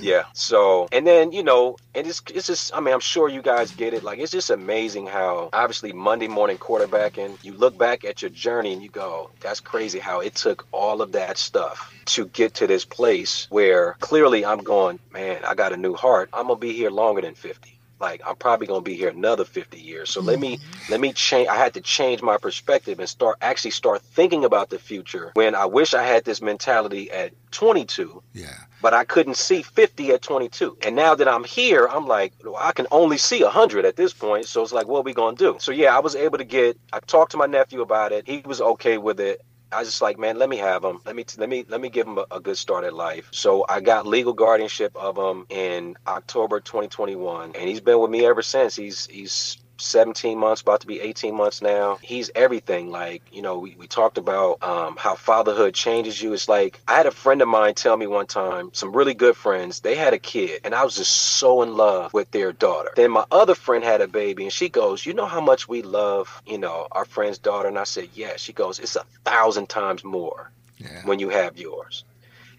[0.00, 3.40] Yeah so and then you know and it's it's just i mean i'm sure you
[3.42, 4.02] guys get it.
[4.02, 8.72] Like it's just amazing how obviously monday morning quarterbacking you look back at your journey
[8.72, 12.66] and you go that's crazy how it took all of that stuff to get to
[12.66, 16.28] this place where clearly i'm going man i got a new heart.
[16.32, 19.78] I'm gonna be here longer than 50 like i'm probably gonna be here another 50
[19.78, 20.92] years so let me mm-hmm.
[20.92, 24.70] let me change i had to change my perspective and start actually start thinking about
[24.70, 28.48] the future when i wish i had this mentality at 22 Yeah.
[28.82, 30.76] but I couldn't see 50 at 22.
[30.82, 34.12] And now that I'm here, I'm like, well, I can only see 100 at this
[34.12, 34.44] point.
[34.44, 35.56] So it's like, what are we going to do?
[35.58, 38.28] So yeah, I was able to get, I talked to my nephew about it.
[38.28, 39.40] He was okay with it.
[39.72, 41.00] I was just like, man, let me have him.
[41.04, 43.28] Let me let me let me give him a, a good start at life.
[43.32, 48.24] So I got legal guardianship of him in October 2021, and he's been with me
[48.26, 48.76] ever since.
[48.76, 51.98] He's he's 17 months, about to be 18 months now.
[52.02, 52.90] He's everything.
[52.90, 56.32] Like, you know, we, we talked about um, how fatherhood changes you.
[56.32, 59.36] It's like, I had a friend of mine tell me one time, some really good
[59.36, 62.90] friends, they had a kid, and I was just so in love with their daughter.
[62.96, 65.82] Then my other friend had a baby, and she goes, You know how much we
[65.82, 67.68] love, you know, our friend's daughter?
[67.68, 68.32] And I said, Yeah.
[68.36, 71.02] She goes, It's a thousand times more Yeah.
[71.04, 72.04] when you have yours.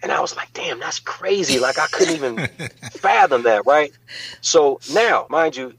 [0.04, 1.60] And I was like, damn, that's crazy.
[1.60, 2.38] Like I couldn't even
[2.92, 3.92] fathom that, right?
[4.42, 5.74] So now, mind you,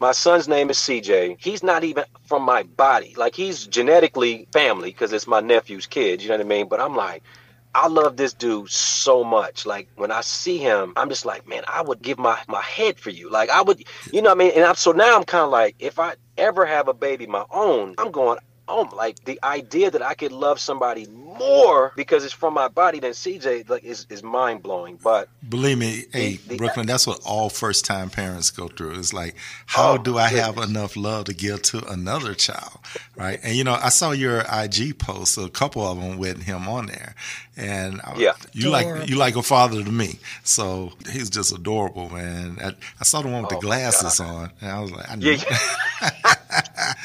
[0.00, 1.36] my son's name is CJ.
[1.40, 3.14] He's not even from my body.
[3.16, 6.22] Like he's genetically family because it's my nephew's kid.
[6.22, 6.68] You know what I mean?
[6.68, 7.22] But I'm like,
[7.74, 9.66] I love this dude so much.
[9.66, 12.98] Like when I see him, I'm just like, man, I would give my my head
[12.98, 13.30] for you.
[13.30, 14.52] Like I would, you know what I mean?
[14.54, 17.44] And I'm so now I'm kind of like, if I ever have a baby my
[17.50, 18.38] own, I'm going.
[18.66, 22.98] Oh, like the idea that I could love somebody more because it's from my body
[22.98, 24.98] than CJ, like is, is mind blowing.
[25.02, 28.98] But Believe me, hey, the- Brooklyn, that's what all first time parents go through.
[28.98, 32.78] It's like, oh, how Oh, do I have enough love to give to another child?
[33.16, 33.38] Right.
[33.42, 36.86] And, you know, I saw your IG post, a couple of them with him on
[36.86, 37.14] there.
[37.58, 38.32] And I- Yeah.
[38.54, 40.18] you like you like a father to me.
[40.42, 42.58] So he's just adorable, man.
[42.64, 45.10] I, I saw the one with the Oh, my glasses on, and I was like,
[45.10, 45.32] I knew.
[45.32, 46.10] yeah,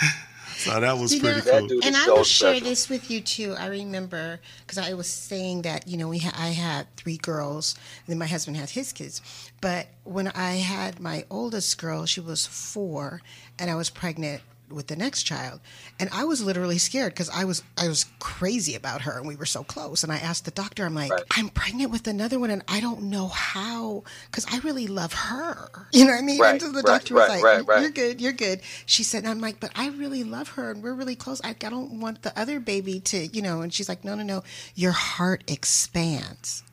[0.60, 1.72] so that was You pretty know, cool.
[1.84, 3.56] and is I so will share this with you too.
[3.58, 7.76] I remember because I was saying that you know we ha- I had three girls,
[8.06, 9.22] and then my husband had his kids.
[9.62, 13.22] But when I had my oldest girl, she was four,
[13.58, 15.60] and I was pregnant with the next child,
[16.00, 19.36] and I was literally scared because I was I was crazy about her, and we
[19.36, 20.04] were so close.
[20.04, 21.24] And I asked the doctor, I'm like, Right.
[21.32, 25.70] I'm pregnant with another one, and I don't know how because I really love her.
[26.00, 26.40] You know what I mean?
[26.40, 27.82] Right, and so the right, doctor was right, like.
[27.82, 28.62] You're good, you're good.
[28.86, 31.42] She said, and I'm like, but I really love her and we're really close.
[31.44, 34.24] I, I don't want the other baby to, you know, and she's like, no, no,
[34.24, 34.44] no.
[34.76, 36.64] Your heart expands.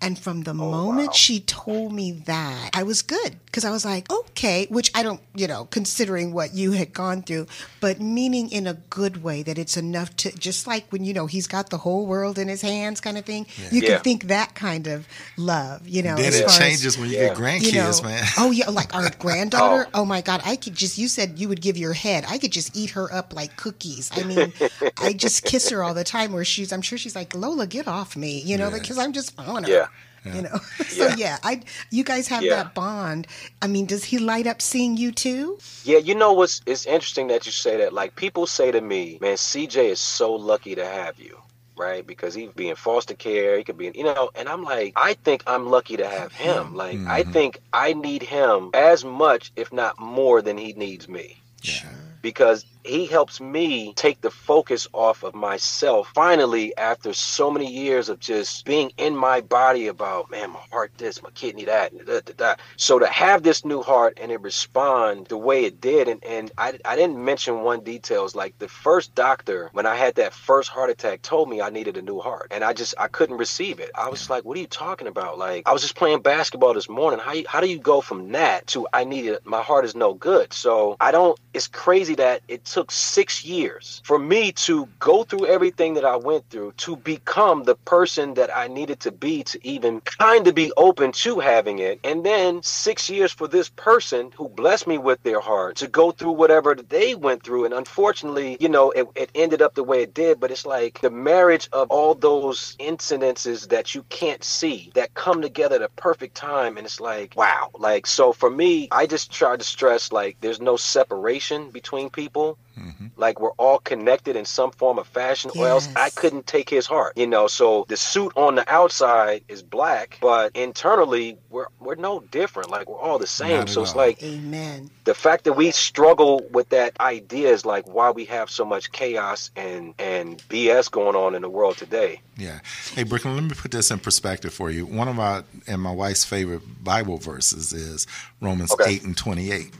[0.00, 1.12] And from the oh, moment wow.
[1.12, 5.20] she told me that, I was good because I was like, okay, which I don't,
[5.34, 7.48] you know, considering what you had gone through,
[7.80, 11.26] but meaning in a good way that it's enough to just like when, you know,
[11.26, 13.46] he's got the whole world in his hands kind of thing.
[13.70, 13.88] You Yeah.
[13.96, 16.16] can think that kind of love, you know.
[16.16, 17.28] then as it far as- changes when you Yeah.
[17.28, 18.24] get grandkids, you know, man.
[18.38, 19.86] Oh yeah, like our granddaughter.
[19.92, 20.00] Oh.
[20.00, 20.04] oh.
[20.06, 20.96] my god, I could just.
[20.96, 22.24] You said you would give your head.
[22.26, 24.10] I could just eat her up like cookies.
[24.16, 24.52] I mean,
[24.98, 26.32] I just kiss her all the time.
[26.32, 28.78] Where she's, I'm sure she's like, Lola, get off me, you know, Yeah.
[28.78, 29.70] because I'm just on her.
[29.70, 29.86] Yeah.
[30.24, 30.56] You know,
[30.88, 31.14] so Yeah.
[31.16, 32.56] yeah, I you guys have Yeah.
[32.56, 33.26] that bond.
[33.60, 35.58] I mean, does he light up seeing you too?
[35.84, 37.92] Yeah, you know what's it's interesting that you say that.
[37.92, 41.38] Like people say to me, man, CJ is so lucky to have you.
[41.74, 44.46] Right, because he could be in foster care, he could be, in, you know, and
[44.46, 46.74] I'm like, I think I'm lucky to have him.
[46.76, 47.32] Like, I mm-hmm.
[47.32, 51.38] think I need him as much, if not more, than he needs me.
[51.62, 51.88] Yeah.
[52.22, 58.08] Because he helps me take the focus off of myself finally after so many years
[58.08, 62.20] of just being in my body about man my heart this my kidney that da,
[62.20, 62.54] da, da.
[62.76, 66.50] so to have this new heart and it respond the way it did and, and
[66.58, 67.92] I, I didn't mention one detail.
[67.92, 71.70] details like the first doctor when i had that first heart attack told me i
[71.70, 74.56] needed a new heart and i just i couldn't receive it i was like what
[74.56, 77.68] are you talking about like i was just playing basketball this morning how, how do
[77.68, 81.38] you go from that to i needed my heart is no good so i don't
[81.54, 86.16] it's crazy that it took six years for me to go through everything that i
[86.16, 90.54] went through to become the person that i needed to be to even kind of
[90.54, 92.00] be open to having it.
[92.04, 96.10] And then six years for this person who blessed me with their heart to go
[96.10, 97.64] through whatever they went through.
[97.64, 101.00] And unfortunately you know it, it ended up the way it did but it's like
[101.00, 105.88] the marriage of all those incidences that you can't see that come together at a
[105.90, 106.76] perfect time.
[106.76, 107.70] And it's like wow.
[107.78, 112.58] Like so for me i just try to stress like there's no separation between people
[112.78, 113.06] Mm-hmm.
[113.16, 115.62] Like we're all connected in some form of fashion, yes.
[115.62, 117.16] or else I couldn't take his heart.
[117.16, 122.20] You know, so the suit on the outside is black, but internally we're we're no
[122.20, 122.70] different.
[122.70, 123.66] Like we're all the same.
[123.66, 124.90] So it's like Amen.
[125.04, 128.92] The fact that we struggle with that idea is like why we have so much
[128.92, 132.20] chaos and and BS going on in the world today.
[132.36, 132.60] Yeah.
[132.94, 134.86] Hey Brooklyn, let me put this in perspective for you.
[134.86, 138.06] One of my and my wife's favorite Bible verses is
[138.40, 138.92] Romans okay.
[138.92, 139.72] eight and twenty eight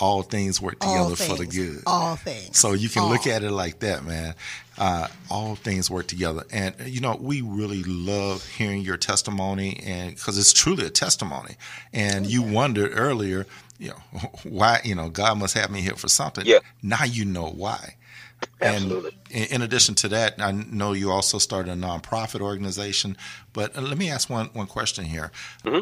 [0.00, 1.82] all things work together things, for the good.
[1.86, 2.56] All things.
[2.56, 3.10] So you can all.
[3.10, 4.34] look at it like that, man.
[4.76, 10.14] Uh, all things work together, and you know we really love hearing your testimony, and
[10.14, 11.56] because it's truly a testimony.
[11.92, 13.46] And you wondered earlier,
[13.78, 16.46] you know, why you know God must have me here for something.
[16.46, 16.60] Yeah.
[16.82, 17.96] Now you know why.
[18.60, 19.16] Absolutely.
[19.32, 23.16] And in addition to that, I know you also started a nonprofit organization.
[23.52, 25.30] But uh, let me ask one, one question here.
[25.64, 25.80] Mm-hmm.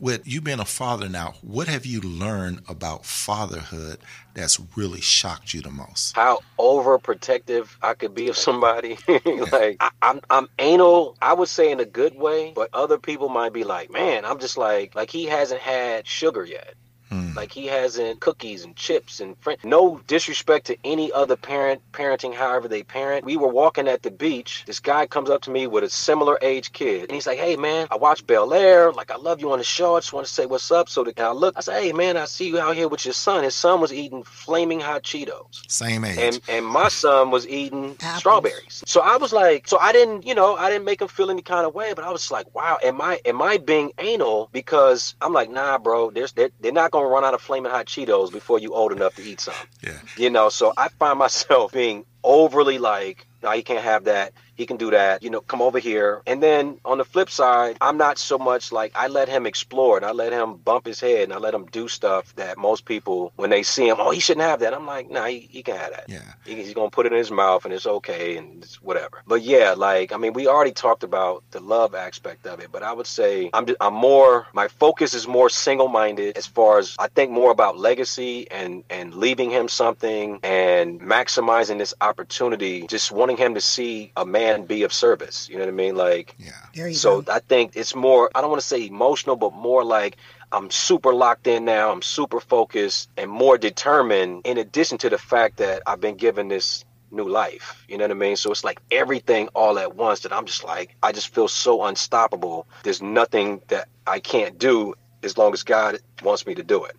[0.00, 3.98] With you being a father now, what have you learned about fatherhood
[4.34, 6.16] that's really shocked you the most?
[6.16, 8.98] How overprotective I could be of somebody.
[9.52, 11.16] like I, I'm, I'm anal.
[11.22, 14.38] I would say in a good way, but other people might be like, "Man, I'm
[14.38, 16.74] just like, like he hasn't had sugar yet."
[17.12, 17.36] Mm.
[17.36, 19.58] Like he hasn't cookies and chips and friend.
[19.64, 23.24] No disrespect to any other parent parenting, however they parent.
[23.24, 24.64] We were walking at the beach.
[24.66, 27.56] This guy comes up to me with a similar age kid, and he's like, "Hey
[27.56, 28.92] man, I watch Bel Air.
[28.92, 29.96] Like I love you on the show.
[29.96, 31.54] I just want to say what's up." So the, I look.
[31.56, 33.44] I said, "Hey man, I see you out here with your son.
[33.44, 35.62] His son was eating flaming hot Cheetos.
[35.68, 36.18] Same age.
[36.18, 38.18] And and my son was eating Apples.
[38.20, 38.82] strawberries.
[38.86, 41.42] So I was like, so I didn't, you know, I didn't make him feel any
[41.42, 44.48] kind of way, but I was like, wow, am I am I being anal?
[44.52, 46.10] Because I'm like, nah, bro.
[46.10, 48.92] There's they're, they're not gonna gonna run out of flaming hot Cheetos before you old
[48.92, 49.54] enough to eat some.
[49.82, 49.98] Yeah.
[50.16, 54.66] You know, so I find myself being overly like, no, you can't have that he
[54.66, 56.22] can do that, you know, come over here.
[56.26, 59.96] And then on the flip side, I'm not so much like I let him explore
[59.96, 62.84] and I let him bump his head and I let him do stuff that most
[62.84, 64.74] people, when they see him, oh, he shouldn't have that.
[64.74, 66.04] I'm like, nah, he, he can have that.
[66.08, 66.20] Yeah.
[66.44, 69.22] He, he's going to put it in his mouth and it's okay and it's whatever.
[69.26, 72.82] But yeah, like, I mean, we already talked about the love aspect of it, but
[72.82, 76.94] I would say I'm, I'm more, my focus is more single minded as far as
[76.98, 83.12] I think more about legacy and, and leaving him something and maximizing this opportunity, just
[83.12, 85.48] wanting him to see a man and be of service.
[85.48, 85.96] You know what I mean?
[85.96, 86.90] Like, yeah.
[86.92, 87.32] so go.
[87.32, 90.16] I think it's more, I don't want to say emotional, but more like
[90.50, 91.92] I'm super locked in now.
[91.92, 96.48] I'm super focused and more determined, in addition to the fact that I've been given
[96.48, 97.84] this new life.
[97.88, 98.36] You know what I mean?
[98.36, 101.84] So it's like everything all at once that I'm just like, I just feel so
[101.84, 102.66] unstoppable.
[102.82, 106.96] There's nothing that I can't do as long as God wants me to do it.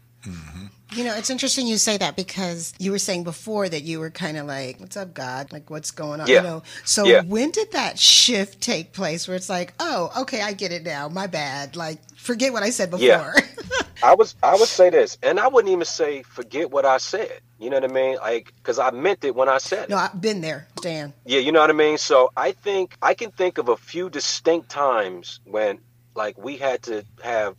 [0.95, 4.11] You know, it's interesting you say that because you were saying before that you were
[4.11, 5.51] kind of like, "What's up, God?
[5.51, 6.37] Like, what's going on?" Yeah.
[6.37, 6.63] You know.
[6.85, 7.23] So yeah.
[7.23, 9.27] when did that shift take place?
[9.27, 11.09] Where it's like, "Oh, okay, I get it now.
[11.09, 11.75] My bad.
[11.75, 13.33] Like, forget what I said before." Yeah.
[14.03, 17.39] I was, I would say this, and I wouldn't even say forget what I said.
[17.57, 18.17] You know what I mean?
[18.17, 19.99] Like, because I meant it when I said no, it.
[19.99, 21.13] No, I've been there, Dan.
[21.25, 21.97] Yeah, you know what I mean.
[21.97, 25.79] So I think I can think of a few distinct times when,
[26.15, 27.55] like, we had to have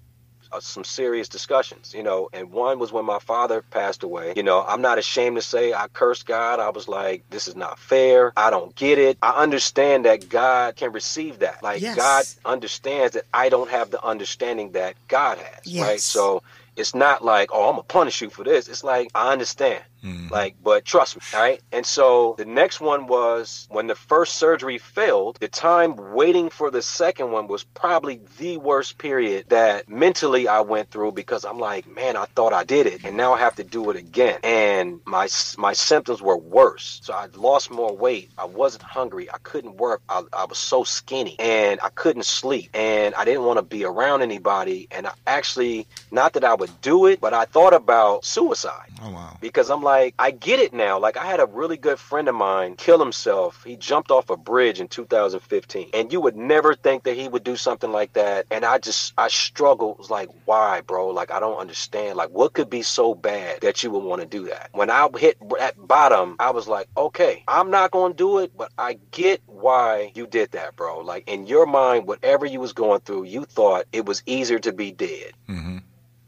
[0.54, 4.32] uh, some serious discussions, you know, and one was when my father passed away.
[4.36, 6.60] You know, I'm not ashamed to say I cursed God.
[6.60, 8.32] I was like, this is not fair.
[8.36, 9.18] I don't get it.
[9.22, 11.62] I understand that God can receive that.
[11.62, 11.96] Like, yes.
[11.96, 15.82] God understands that I don't have the understanding that God has, yes.
[15.86, 16.00] right?
[16.00, 16.42] So
[16.76, 18.68] it's not like, oh, I'm going to punish you for this.
[18.68, 19.82] It's like, I understand.
[20.04, 20.28] Mm-hmm.
[20.28, 21.62] Like, but trust me, all right?
[21.72, 26.70] And so the next one was when the first surgery failed, the time waiting for
[26.70, 31.58] the second one was probably the worst period that mentally I went through because I'm
[31.58, 34.40] like, man, I thought I did it and now I have to do it again.
[34.42, 37.00] And my my symptoms were worse.
[37.02, 38.30] So I lost more weight.
[38.36, 39.30] I wasn't hungry.
[39.30, 40.02] I couldn't work.
[40.08, 43.84] I, I was so skinny and I couldn't sleep and I didn't want to be
[43.84, 44.86] around anybody.
[44.90, 48.90] And I actually, not that I would do it, but I thought about suicide.
[49.02, 49.38] Oh, wow.
[49.40, 50.98] Because I'm like, I get it now.
[50.98, 53.62] Like, I had a really good friend of mine kill himself.
[53.64, 55.90] He jumped off a bridge in 2015.
[55.94, 58.46] And you would never think that he would do something like that.
[58.50, 59.98] And I just, I struggled.
[59.98, 61.08] Was like, why, bro?
[61.08, 62.16] Like, I don't understand.
[62.16, 64.70] Like, what could be so bad that you would want to do that?
[64.72, 68.56] When I hit at bottom, I was like, okay, I'm not going to do it,
[68.56, 71.00] but I get why you did that, bro.
[71.00, 74.72] Like, in your mind, whatever you was going through, you thought it was easier to
[74.72, 75.32] be dead.
[75.48, 75.73] Mm-hmm.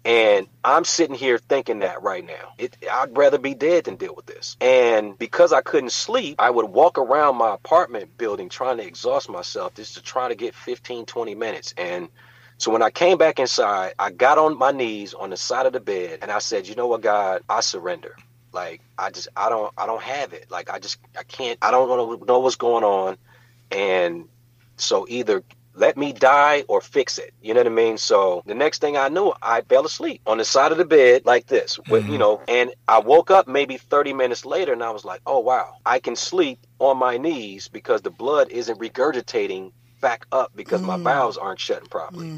[0.07, 2.53] And I'm sitting here thinking that right now.
[2.59, 4.57] It, I'd rather be dead than deal with this.
[4.61, 9.29] And because I couldn't sleep, I would walk around my apartment building trying to exhaust
[9.29, 11.75] myself just to try to get 15, 20 minutes.
[11.77, 12.09] And
[12.57, 15.73] so when I came back inside, I got on my knees on the side of
[15.73, 18.15] the bed and I said, you know what, God, I surrender.
[18.53, 20.53] Like I just I don't I don't have it.
[20.53, 23.19] Like I just I can't I don't know, know what's going on.
[23.73, 24.29] And
[24.77, 25.43] so either
[25.77, 27.33] let me die or fix it.
[27.43, 27.99] You know what I mean?
[27.99, 31.23] So the next thing I knew, I fell asleep on the side of the bed
[31.27, 32.13] like this, with, Mm-hmm.
[32.13, 35.41] you know, and I woke up maybe 30 minutes later and I was like, oh,
[35.41, 40.83] wow, I can sleep on my knees because the blood isn't regurgitating back up because
[40.83, 42.33] my valves aren't shutting properly.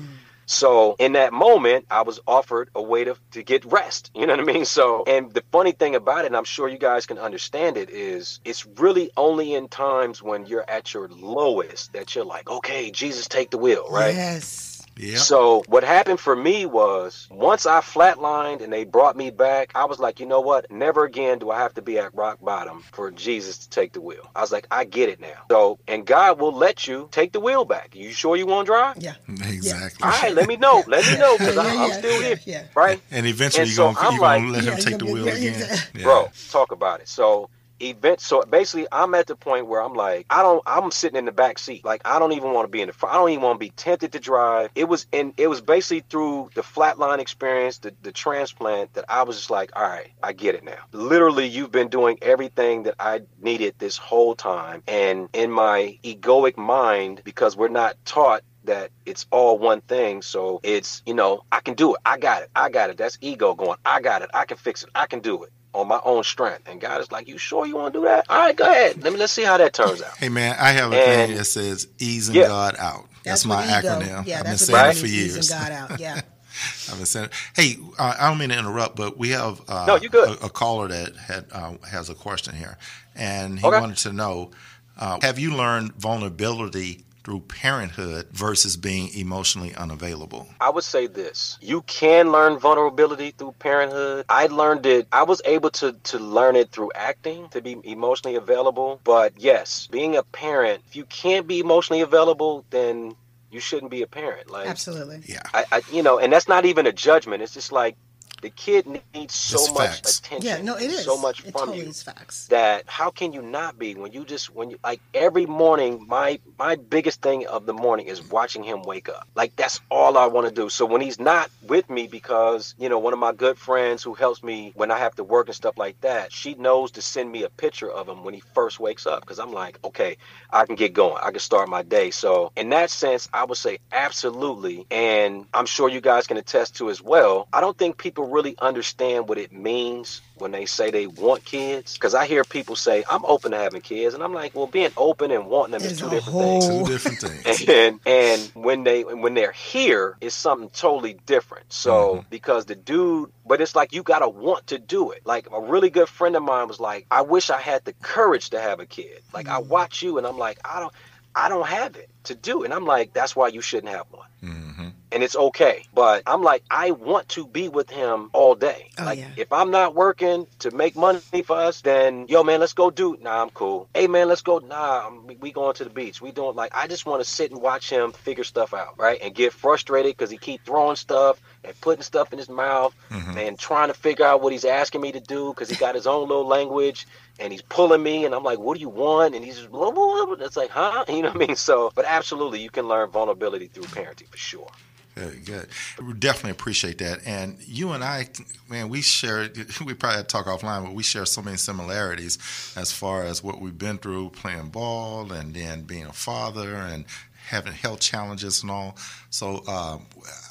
[0.49, 4.11] So in that moment, I was offered a way to, to get rest.
[4.15, 4.65] You know what I mean?
[4.65, 7.91] So, and the funny thing about it, and I'm sure you guys can understand it,
[7.91, 12.91] is it's really only in times when you're at your lowest that you're like, okay,
[12.91, 14.15] Jesus, take the wheel, right?
[14.15, 14.68] Yes.
[14.99, 15.17] Yeah.
[15.19, 19.85] So what happened for me was once I flatlined and they brought me back, I
[19.85, 20.71] was like, you know what?
[20.71, 24.01] Never again do I have to be at rock bottom for Jesus to take the
[24.01, 24.29] wheel.
[24.35, 25.43] I was like, I get it now.
[25.51, 27.95] So and God will let you take the wheel back.
[27.95, 28.97] You sure you want to drive?
[28.99, 29.15] Yeah.
[29.49, 30.05] Exactly.
[30.05, 30.83] All right, let me know.
[30.87, 32.39] Let me know because Yeah, I'm yeah, still yeah, here.
[32.45, 32.65] yeah.
[32.75, 33.01] Right?
[33.11, 35.29] And eventually And you're so gonna I'm you're gonna like- let him take the wheel
[35.29, 35.59] again.
[35.61, 35.77] yeah.
[35.95, 36.03] Yeah.
[36.05, 37.09] Bro, talk about it.
[37.09, 37.51] So
[37.81, 41.25] event so basically I'm at the point where I'm like I don't I'm sitting in
[41.25, 43.31] the back seat like I don't even want to be in the front I don't
[43.31, 46.63] even want to be tempted to drive it was in it was basically through the
[46.63, 50.65] flatline experience the, the transplant that I was just like all right I get it
[50.65, 55.99] now literally you've been doing everything that I needed this whole time and in my
[56.03, 60.23] egoic mind because we're not taught that it's all one thing.
[60.23, 62.01] So it's, you know, I can do it.
[62.05, 62.51] I got it.
[62.55, 62.99] I got it.
[62.99, 64.31] That's ego going, I got it.
[64.35, 64.91] I can fix it.
[64.95, 66.69] I can do it on my own strength.
[66.69, 68.27] And God is like, You sure you want to do that?
[68.29, 69.03] All right, go ahead.
[69.03, 70.17] Let me let's see how that turns out.
[70.17, 72.49] Hey man, I have a And- thing that says easing Yeah.
[72.49, 73.07] God out.
[73.25, 74.27] That's, my acronym.
[74.27, 75.37] Yeah, I've been saying what it for years.
[75.37, 76.01] easing God out.
[76.01, 76.15] Yeah.
[76.91, 77.29] I've been saying.
[77.55, 80.31] Hey, uh, I don't mean to interrupt, but we have uh, No, you good.
[80.41, 82.79] A, a caller that had uh, has a question here,
[83.15, 83.79] and he Okay.
[83.79, 84.51] wanted to know:
[84.99, 90.49] uh, Have you learned vulnerability through parenthood versus being emotionally unavailable?
[90.63, 91.59] I would say this.
[91.61, 94.25] You can learn vulnerability through parenthood.
[94.31, 98.37] I learned it I was able to to learn it through acting to be emotionally
[98.37, 99.03] available.
[99.05, 103.15] But yes, being a parent, if you can't be emotionally available, then
[103.51, 104.49] you shouldn't be a parent.
[104.49, 105.21] Like Absolutely.
[105.27, 107.43] Yeah, I, I you know, and that's not even a judgment.
[107.43, 107.97] It's just like
[108.43, 110.19] the kid needs so It's much facts.
[110.21, 110.47] attention.
[110.49, 112.47] Yeah, no, it is and so much it from totally you is facts.
[112.49, 116.39] that how can you not be when you just when you like every morning my
[116.59, 120.27] my biggest thing of the morning is watching him wake up like that's all i
[120.27, 123.33] want to do so when he's not with me because you know one of my
[123.33, 126.55] good friends who helps me when i have to work and stuff like that she
[126.55, 129.53] knows to send me a picture of him when he first wakes up because i'm
[129.53, 130.17] like okay
[130.51, 133.59] i can get going i can start my day so in that sense i would
[133.59, 137.97] say absolutely and i'm sure you guys can attest to as well i don't think
[137.99, 142.45] people really understand what it means when they say they want kids because i hear
[142.45, 145.73] people say i'm open to having kids and i'm like well being open and wanting
[145.73, 146.87] them is Is two different whole- things.
[146.87, 147.65] Two different things.
[147.69, 151.73] and and when they when they're here it's something totally different.
[151.73, 152.27] So mm-hmm.
[152.31, 155.23] because the dude but it's like you gotta want to do it.
[155.25, 158.51] Like a really good friend of mine was like i wish i had the courage
[158.51, 159.21] to have a kid.
[159.33, 159.67] Like i mm.
[159.67, 160.93] watch you and i'm like i don't
[161.35, 162.67] i don't have it to do it.
[162.67, 165.85] And i'm like that's why you shouldn't have one hmm and it's okay.
[165.93, 168.91] But I'm like, I want to be with him all day.
[168.99, 169.31] Oh, like, yeah.
[169.37, 173.17] if I'm not working to make money for us, then yo, man, let's go do.
[173.21, 173.89] Nah, I'm cool.
[173.95, 174.59] Hey, man, let's go.
[174.59, 176.21] Nah, I'm, we- we going to the beach.
[176.21, 179.19] We doing like, I just want to sit and watch him figure stuff out, right?
[179.23, 182.95] And get frustrated because he keep throwing stuff and putting stuff in his mouth
[183.39, 186.07] and trying to figure out what he's asking me to do because he got his
[186.07, 187.07] own little language
[187.39, 189.35] and he's pulling me and I'm like, what do you want?
[189.35, 190.45] And he's just blah, blah, blah.
[190.45, 191.05] It's like, huh?
[191.09, 191.57] You know what I mean?
[191.57, 194.71] So, but absolutely, you can learn vulnerability through parenting for sure.
[195.19, 195.67] Very good.
[196.01, 197.19] We definitely appreciate that.
[197.27, 198.29] And you and I,
[198.69, 199.49] man, we share,
[199.85, 202.39] we probably talk offline, but we share so many similarities
[202.77, 207.05] as far as what we've been through playing ball and then being a father and
[207.49, 208.97] having health challenges and all.
[209.31, 210.07] So um,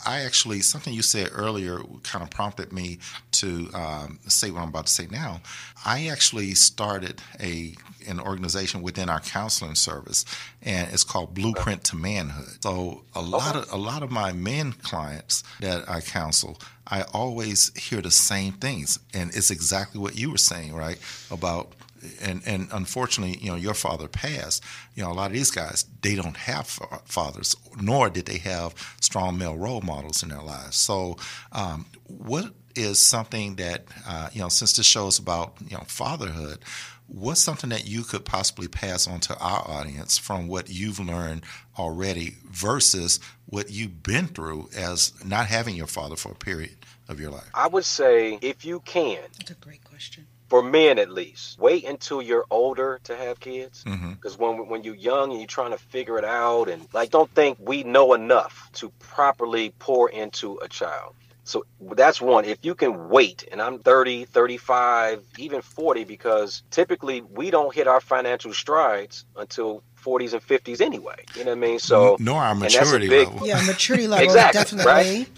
[0.06, 3.00] I actually, something you said earlier kind of prompted me
[3.42, 5.42] to um, say what I'm about to say now.
[5.86, 7.76] I actually started a
[8.08, 10.26] an organization within our counseling service,
[10.62, 12.64] and it's called Blueprint to Manhood.
[12.64, 16.58] So a lot of a lot of my men clients that I counsel,
[16.88, 20.98] I always hear the same things, and it's exactly what you were saying, right?
[21.32, 21.74] About
[22.22, 24.64] and and unfortunately, you know, your father passed.
[24.96, 26.68] You know, a lot of these guys they don't have
[27.06, 30.78] fathers, nor did they have strong male role models in their lives.
[30.78, 31.18] So,
[31.52, 35.84] um, what is something that uh, you know, since this show is about you know
[35.88, 36.60] fatherhood,
[37.08, 41.42] what's something that you could possibly pass on to our audience from what you've learned
[41.78, 46.76] already versus what you've been through as not having your father for a period
[47.08, 47.50] of your life?
[47.54, 50.28] I would say if you can, That's a great question.
[50.50, 53.84] for men at least, wait until you're older to have kids.
[53.86, 57.32] Because when when you're young and you're trying to figure it out, and like, don't
[57.34, 61.16] think we know enough to properly pour into a child.
[61.48, 62.44] So that's one.
[62.44, 67.88] If you can wait, and I'm 30, 35, even 40, because typically we don't hit
[67.88, 71.24] our financial strides until 40s and 50s anyway.
[71.36, 71.80] You know what I mean?
[71.80, 73.48] So nor our maturity big, level.
[73.48, 74.86] Yeah, maturity level exactly, definitely.
[74.86, 75.30] Right?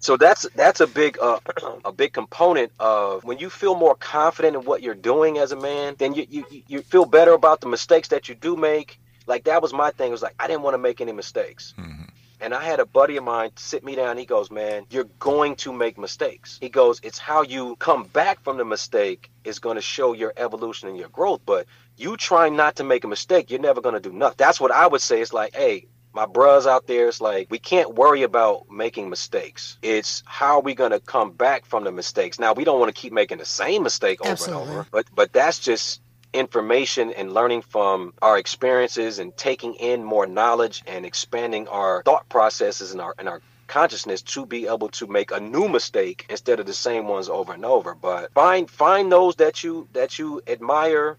[0.00, 1.40] So that's that's a big uh,
[1.84, 5.56] a big component of when you feel more confident in what you're doing as a
[5.56, 9.00] man, then you, you you feel better about the mistakes that you do make.
[9.26, 10.08] Like that was my thing.
[10.08, 11.72] It was like I didn't want to make any mistakes.
[11.78, 12.03] Mm-hmm.
[12.40, 14.18] And I had a buddy of mine sit me down.
[14.18, 16.58] He goes, Man, you're going to make mistakes.
[16.60, 20.32] He goes, It's how you come back from the mistake is going to show your
[20.36, 21.40] evolution and your growth.
[21.46, 21.66] But
[21.96, 24.36] you trying not to make a mistake, you're never going to do nothing.
[24.38, 25.20] That's what I would say.
[25.20, 29.78] It's like, Hey, my bros out there, it's like we can't worry about making mistakes.
[29.82, 32.38] It's how are we going to come back from the mistakes.
[32.38, 34.62] Now, we don't want to keep making the same mistake over Absolutely.
[34.62, 36.00] and over, but but that's just
[36.34, 42.28] information and learning from our experiences and taking in more knowledge and expanding our thought
[42.28, 46.60] processes and our and our consciousness to be able to make a new mistake instead
[46.60, 47.94] of the same ones over and over.
[47.94, 51.16] But find find those that you that you admire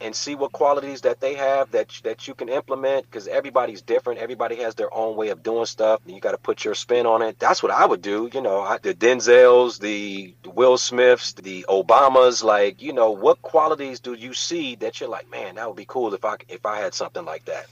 [0.00, 4.18] and see what qualities that they have that that you can implement because everybody's different
[4.18, 7.06] everybody has their own way of doing stuff and you got to put your spin
[7.06, 11.32] on it that's what i would do you know I, the denzels the will smiths
[11.34, 15.66] the obamas like you know what qualities do you see that you're like man that
[15.66, 17.66] would be cool if i if i had something like that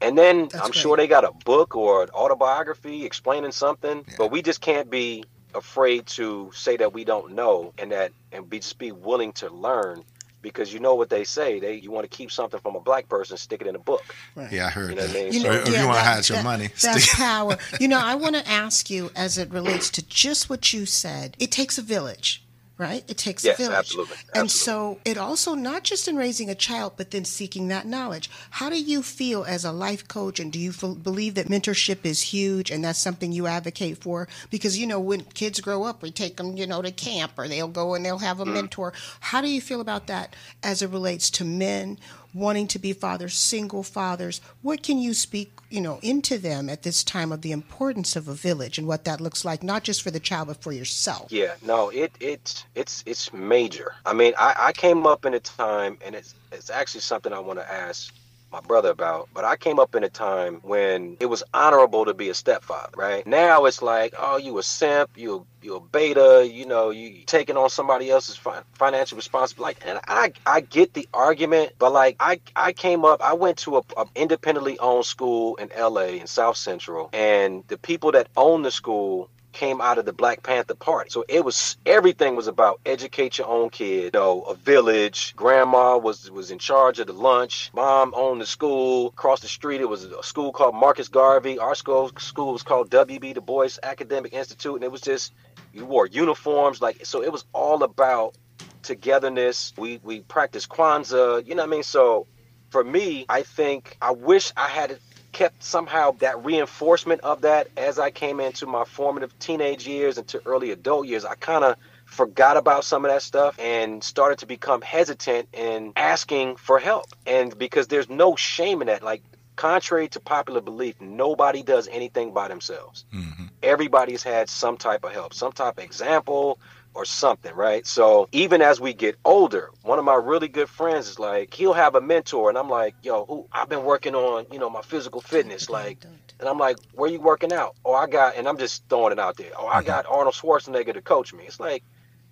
[0.00, 0.74] and then That's i'm great.
[0.74, 4.14] sure they got a book or an autobiography explaining something yeah.
[4.18, 5.24] but we just can't be
[5.54, 9.48] afraid to say that we don't know and that and be just be willing to
[9.50, 10.02] learn
[10.44, 11.58] because you know what they say.
[11.58, 14.04] They you want to keep something from a black person, stick it in a book.
[14.36, 14.52] Right.
[14.52, 15.16] Yeah, I heard you know that.
[15.16, 15.32] I mean?
[15.32, 17.56] you know, if yeah, you want to hide your money, that's power.
[17.80, 21.36] you know, I want to ask you as it relates to just what you said.
[21.40, 22.43] It takes a village
[22.76, 23.04] right?
[23.08, 23.78] It takes yes, a village.
[23.78, 24.40] Absolutely, absolutely.
[24.40, 28.30] And so it also not just in raising a child, but then seeking that knowledge.
[28.50, 32.04] How do you feel as a life coach, and do you f- believe that mentorship
[32.04, 34.28] is huge, and that's something you advocate for?
[34.50, 37.48] Because you know, when kids grow up, we take them, you know, to camp, or
[37.48, 38.54] they'll go and they'll have a mm.
[38.54, 38.92] mentor.
[39.20, 41.98] How do you feel about that as it relates to men?
[42.34, 44.40] Wanting to be fathers, single fathers.
[44.60, 48.28] What can you speak, you know, into them at this time of the importance of
[48.28, 51.30] a village and what that looks like, not just for the child but for yourself?
[51.30, 53.94] Yeah, no, it it it's it's major.
[54.04, 57.38] I mean, I, I came up in a time, and it's it's actually something I
[57.38, 58.12] want to ask
[58.54, 62.14] my brother about, but I came up in a time when it was honorable to
[62.14, 63.26] be a stepfather, right?
[63.26, 67.56] Now it's like, oh, you a simp, you you a beta, you know, you taking
[67.56, 69.64] on somebody else's fi- financial responsibility.
[69.64, 73.58] Like, and I I get the argument, but like I I came up, I went
[73.58, 76.20] to a, a independently owned school in L.A.
[76.20, 80.42] in South Central, and the people that own the school came out of the Black
[80.42, 81.10] Panther Party.
[81.10, 84.04] So it was everything was about educate your own kid.
[84.14, 85.34] You know, a village.
[85.36, 87.70] Grandma was was in charge of the lunch.
[87.74, 89.08] Mom owned the school.
[89.08, 91.58] Across the street, it was a school called Marcus Garvey.
[91.58, 95.32] Our school school was called WB Du Bois Academic Institute, and it was just
[95.72, 96.82] you wore uniforms.
[96.82, 98.34] Like so, it was all about
[98.82, 99.72] togetherness.
[99.78, 101.46] We we practiced Kwanzaa.
[101.46, 101.82] You know what I mean?
[101.82, 102.26] So
[102.70, 104.98] for me, I think I wish I had
[105.34, 110.40] kept somehow that reinforcement of that as I came into my formative teenage years into
[110.46, 111.24] early adult years.
[111.26, 111.76] I kind of
[112.06, 117.06] forgot about some of that stuff and started to become hesitant in asking for help.
[117.26, 119.22] And because there's no shame in that, like
[119.56, 123.04] contrary to popular belief, nobody does anything by themselves.
[123.12, 123.46] Mm-hmm.
[123.62, 126.58] Everybody's had some type of help, some type of example,
[126.94, 127.86] or something, right?
[127.86, 131.72] So even as we get older, one of my really good friends is like, he'll
[131.72, 134.82] have a mentor, and I'm like, yo, ooh, I've been working on, you know, my
[134.82, 135.98] physical fitness, like,
[136.40, 137.76] and I'm like, where you working out?
[137.84, 139.50] Oh, I got, and I'm just throwing it out there.
[139.58, 139.86] Oh, I mm-hmm.
[139.86, 141.44] got Arnold Schwarzenegger to coach me.
[141.44, 141.82] It's like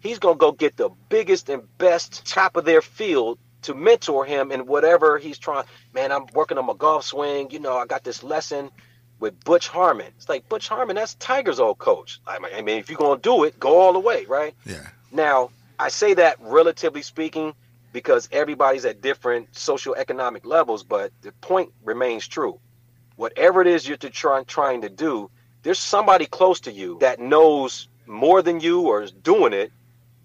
[0.00, 4.50] he's gonna go get the biggest and best top of their field to mentor him
[4.50, 5.64] in whatever he's trying.
[5.94, 7.50] Man, I'm working on my golf swing.
[7.50, 8.70] You know, I got this lesson
[9.22, 10.08] with Butch Harmon.
[10.18, 12.20] It's like Butch Harmon, that's Tiger's old coach.
[12.26, 14.52] I mean, if you're gonna do it, go all the way, right?
[14.66, 14.88] Yeah.
[15.12, 17.54] Now, I say that relatively speaking
[17.92, 22.58] because everybody's at different social economic levels, but the point remains true.
[23.14, 25.30] Whatever it is you're trying trying to do,
[25.62, 29.70] there's somebody close to you that knows more than you or is doing it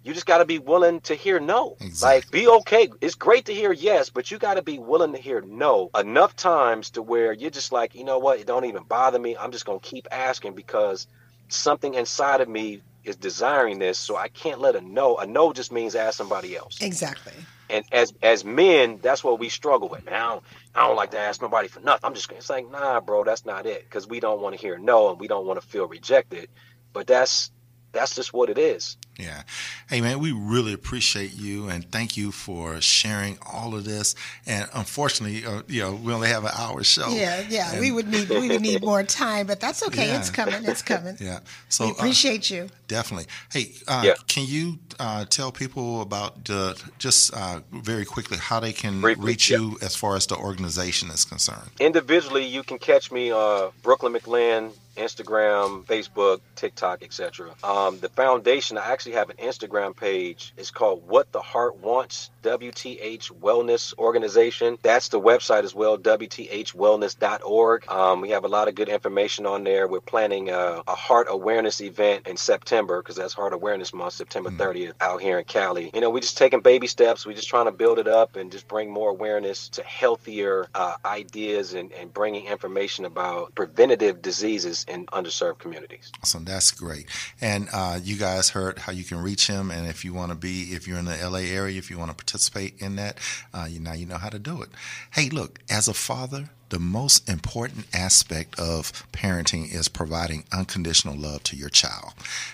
[0.07, 1.75] you just got to be willing to hear no.
[1.81, 2.07] Exactly.
[2.07, 2.89] Like, be okay.
[3.01, 6.33] It's great to hear yes, but you got to be willing to hear no enough
[6.33, 8.39] times to where you're just like, you know what?
[8.39, 9.35] It don't even bother me.
[9.35, 11.07] I'm just going to keep asking because
[11.49, 13.99] something inside of me is desiring this.
[13.99, 15.17] So I can't let a no.
[15.17, 16.77] A no just means ask somebody else.
[16.79, 17.33] Exactly.
[17.69, 20.05] And as as men, that's what we struggle with.
[20.05, 20.43] Man, I don't,
[20.73, 22.05] I don't like to ask nobody for nothing.
[22.05, 22.37] I'm just gonna.
[22.37, 23.83] it's like, nah, bro, that's not it.
[23.83, 26.47] Because we don't want to hear no and we don't want to feel rejected.
[26.93, 27.51] But that's
[27.97, 28.95] that's just what it is.
[29.17, 29.41] Yeah.
[29.89, 34.13] Hey, man, we really appreciate you and thank you for sharing all of this.
[34.45, 37.09] And unfortunately, uh, you know, we only have an hour show.
[37.09, 37.71] Yeah, yeah.
[37.71, 40.07] And, we would need we would need more time, but that's okay.
[40.07, 40.19] Yeah.
[40.19, 40.63] It's coming.
[40.63, 41.17] It's coming.
[41.27, 41.39] Yeah.
[41.67, 42.69] So we appreciate uh, you.
[42.87, 43.25] Definitely.
[43.51, 44.13] Hey, uh, Yeah.
[44.27, 49.25] can you uh, tell people about the, just uh, very quickly how they can Briefly,
[49.25, 49.57] reach yeah.
[49.57, 51.71] you as far as the organization is concerned?
[51.79, 57.51] Individually, you can catch me uh, Brooklyn McLinn, Instagram, Facebook, TikTok, etc.
[57.63, 60.53] Um, the foundation, I actually have an Instagram page.
[60.57, 64.77] It's called What the Heart Wants, WTH Wellness Organization.
[64.81, 67.89] That's the website as well, WTHWellness.org.
[67.89, 69.87] Um, we have a lot of good information on there.
[69.87, 74.49] We're planning a, a heart awareness event in September because that's Heart Awareness Month, September
[74.49, 75.91] 30th, out here in Cali.
[75.93, 77.25] You know, we're just taking baby steps.
[77.25, 80.95] We're just trying to build it up and just bring more awareness to healthier uh,
[81.05, 86.11] ideas and, and bringing information about preventative diseases in underserved communities.
[86.21, 87.07] Awesome, that's great.
[87.41, 90.37] And uh, you guys heard how you can reach him, and if you want to
[90.37, 93.17] be, if you're in the LA area, if you want to participate in that,
[93.53, 94.69] uh, you now you know how to do it.
[95.11, 101.43] Hey, look, as a father, the most important aspect of parenting is providing unconditional love
[101.43, 102.13] to your child,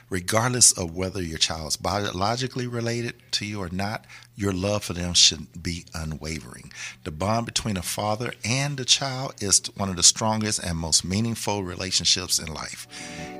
[0.10, 4.06] regardless of whether your child is biologically related to you or not.
[4.36, 6.74] Your love for them should be unwavering.
[7.04, 11.06] The bond between a father and a child is one of the strongest and most
[11.06, 12.88] meaningful relationships in life.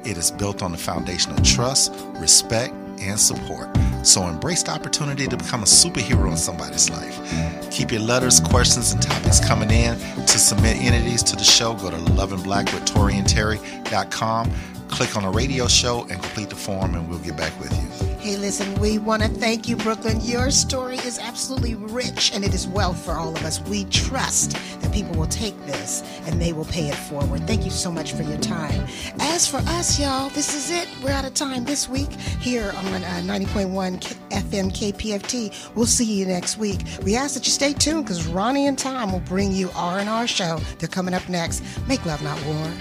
[0.06, 3.76] It is built on the foundation of trust, respect, and support.
[4.04, 7.20] So embrace the opportunity to become a superhero in somebody's life.
[7.72, 9.98] Keep your letters, questions, and topics coming in.
[9.98, 14.52] To submit entities to the show, go to loveandblack.com.
[14.90, 18.13] Click on the radio show and complete the form, and we'll get back with you.
[18.24, 20.22] Hey, listen, we want to thank you, Brooklyn.
[20.22, 23.60] Your story is absolutely rich and it is wealth for all of us.
[23.64, 27.46] We trust that people will take this and they will pay it forward.
[27.46, 28.88] Thank you so much for your time.
[29.20, 30.88] As for us, y'all, this is it.
[31.04, 35.76] We're out of time this week here on uh, 90.1 K- FM KPFT.
[35.76, 36.80] We'll see you next week.
[37.04, 40.62] We ask that you stay tuned because Ronnie and Tom will bring you R&R show.
[40.80, 41.62] They're coming up next.
[41.90, 42.72] Make love, not war.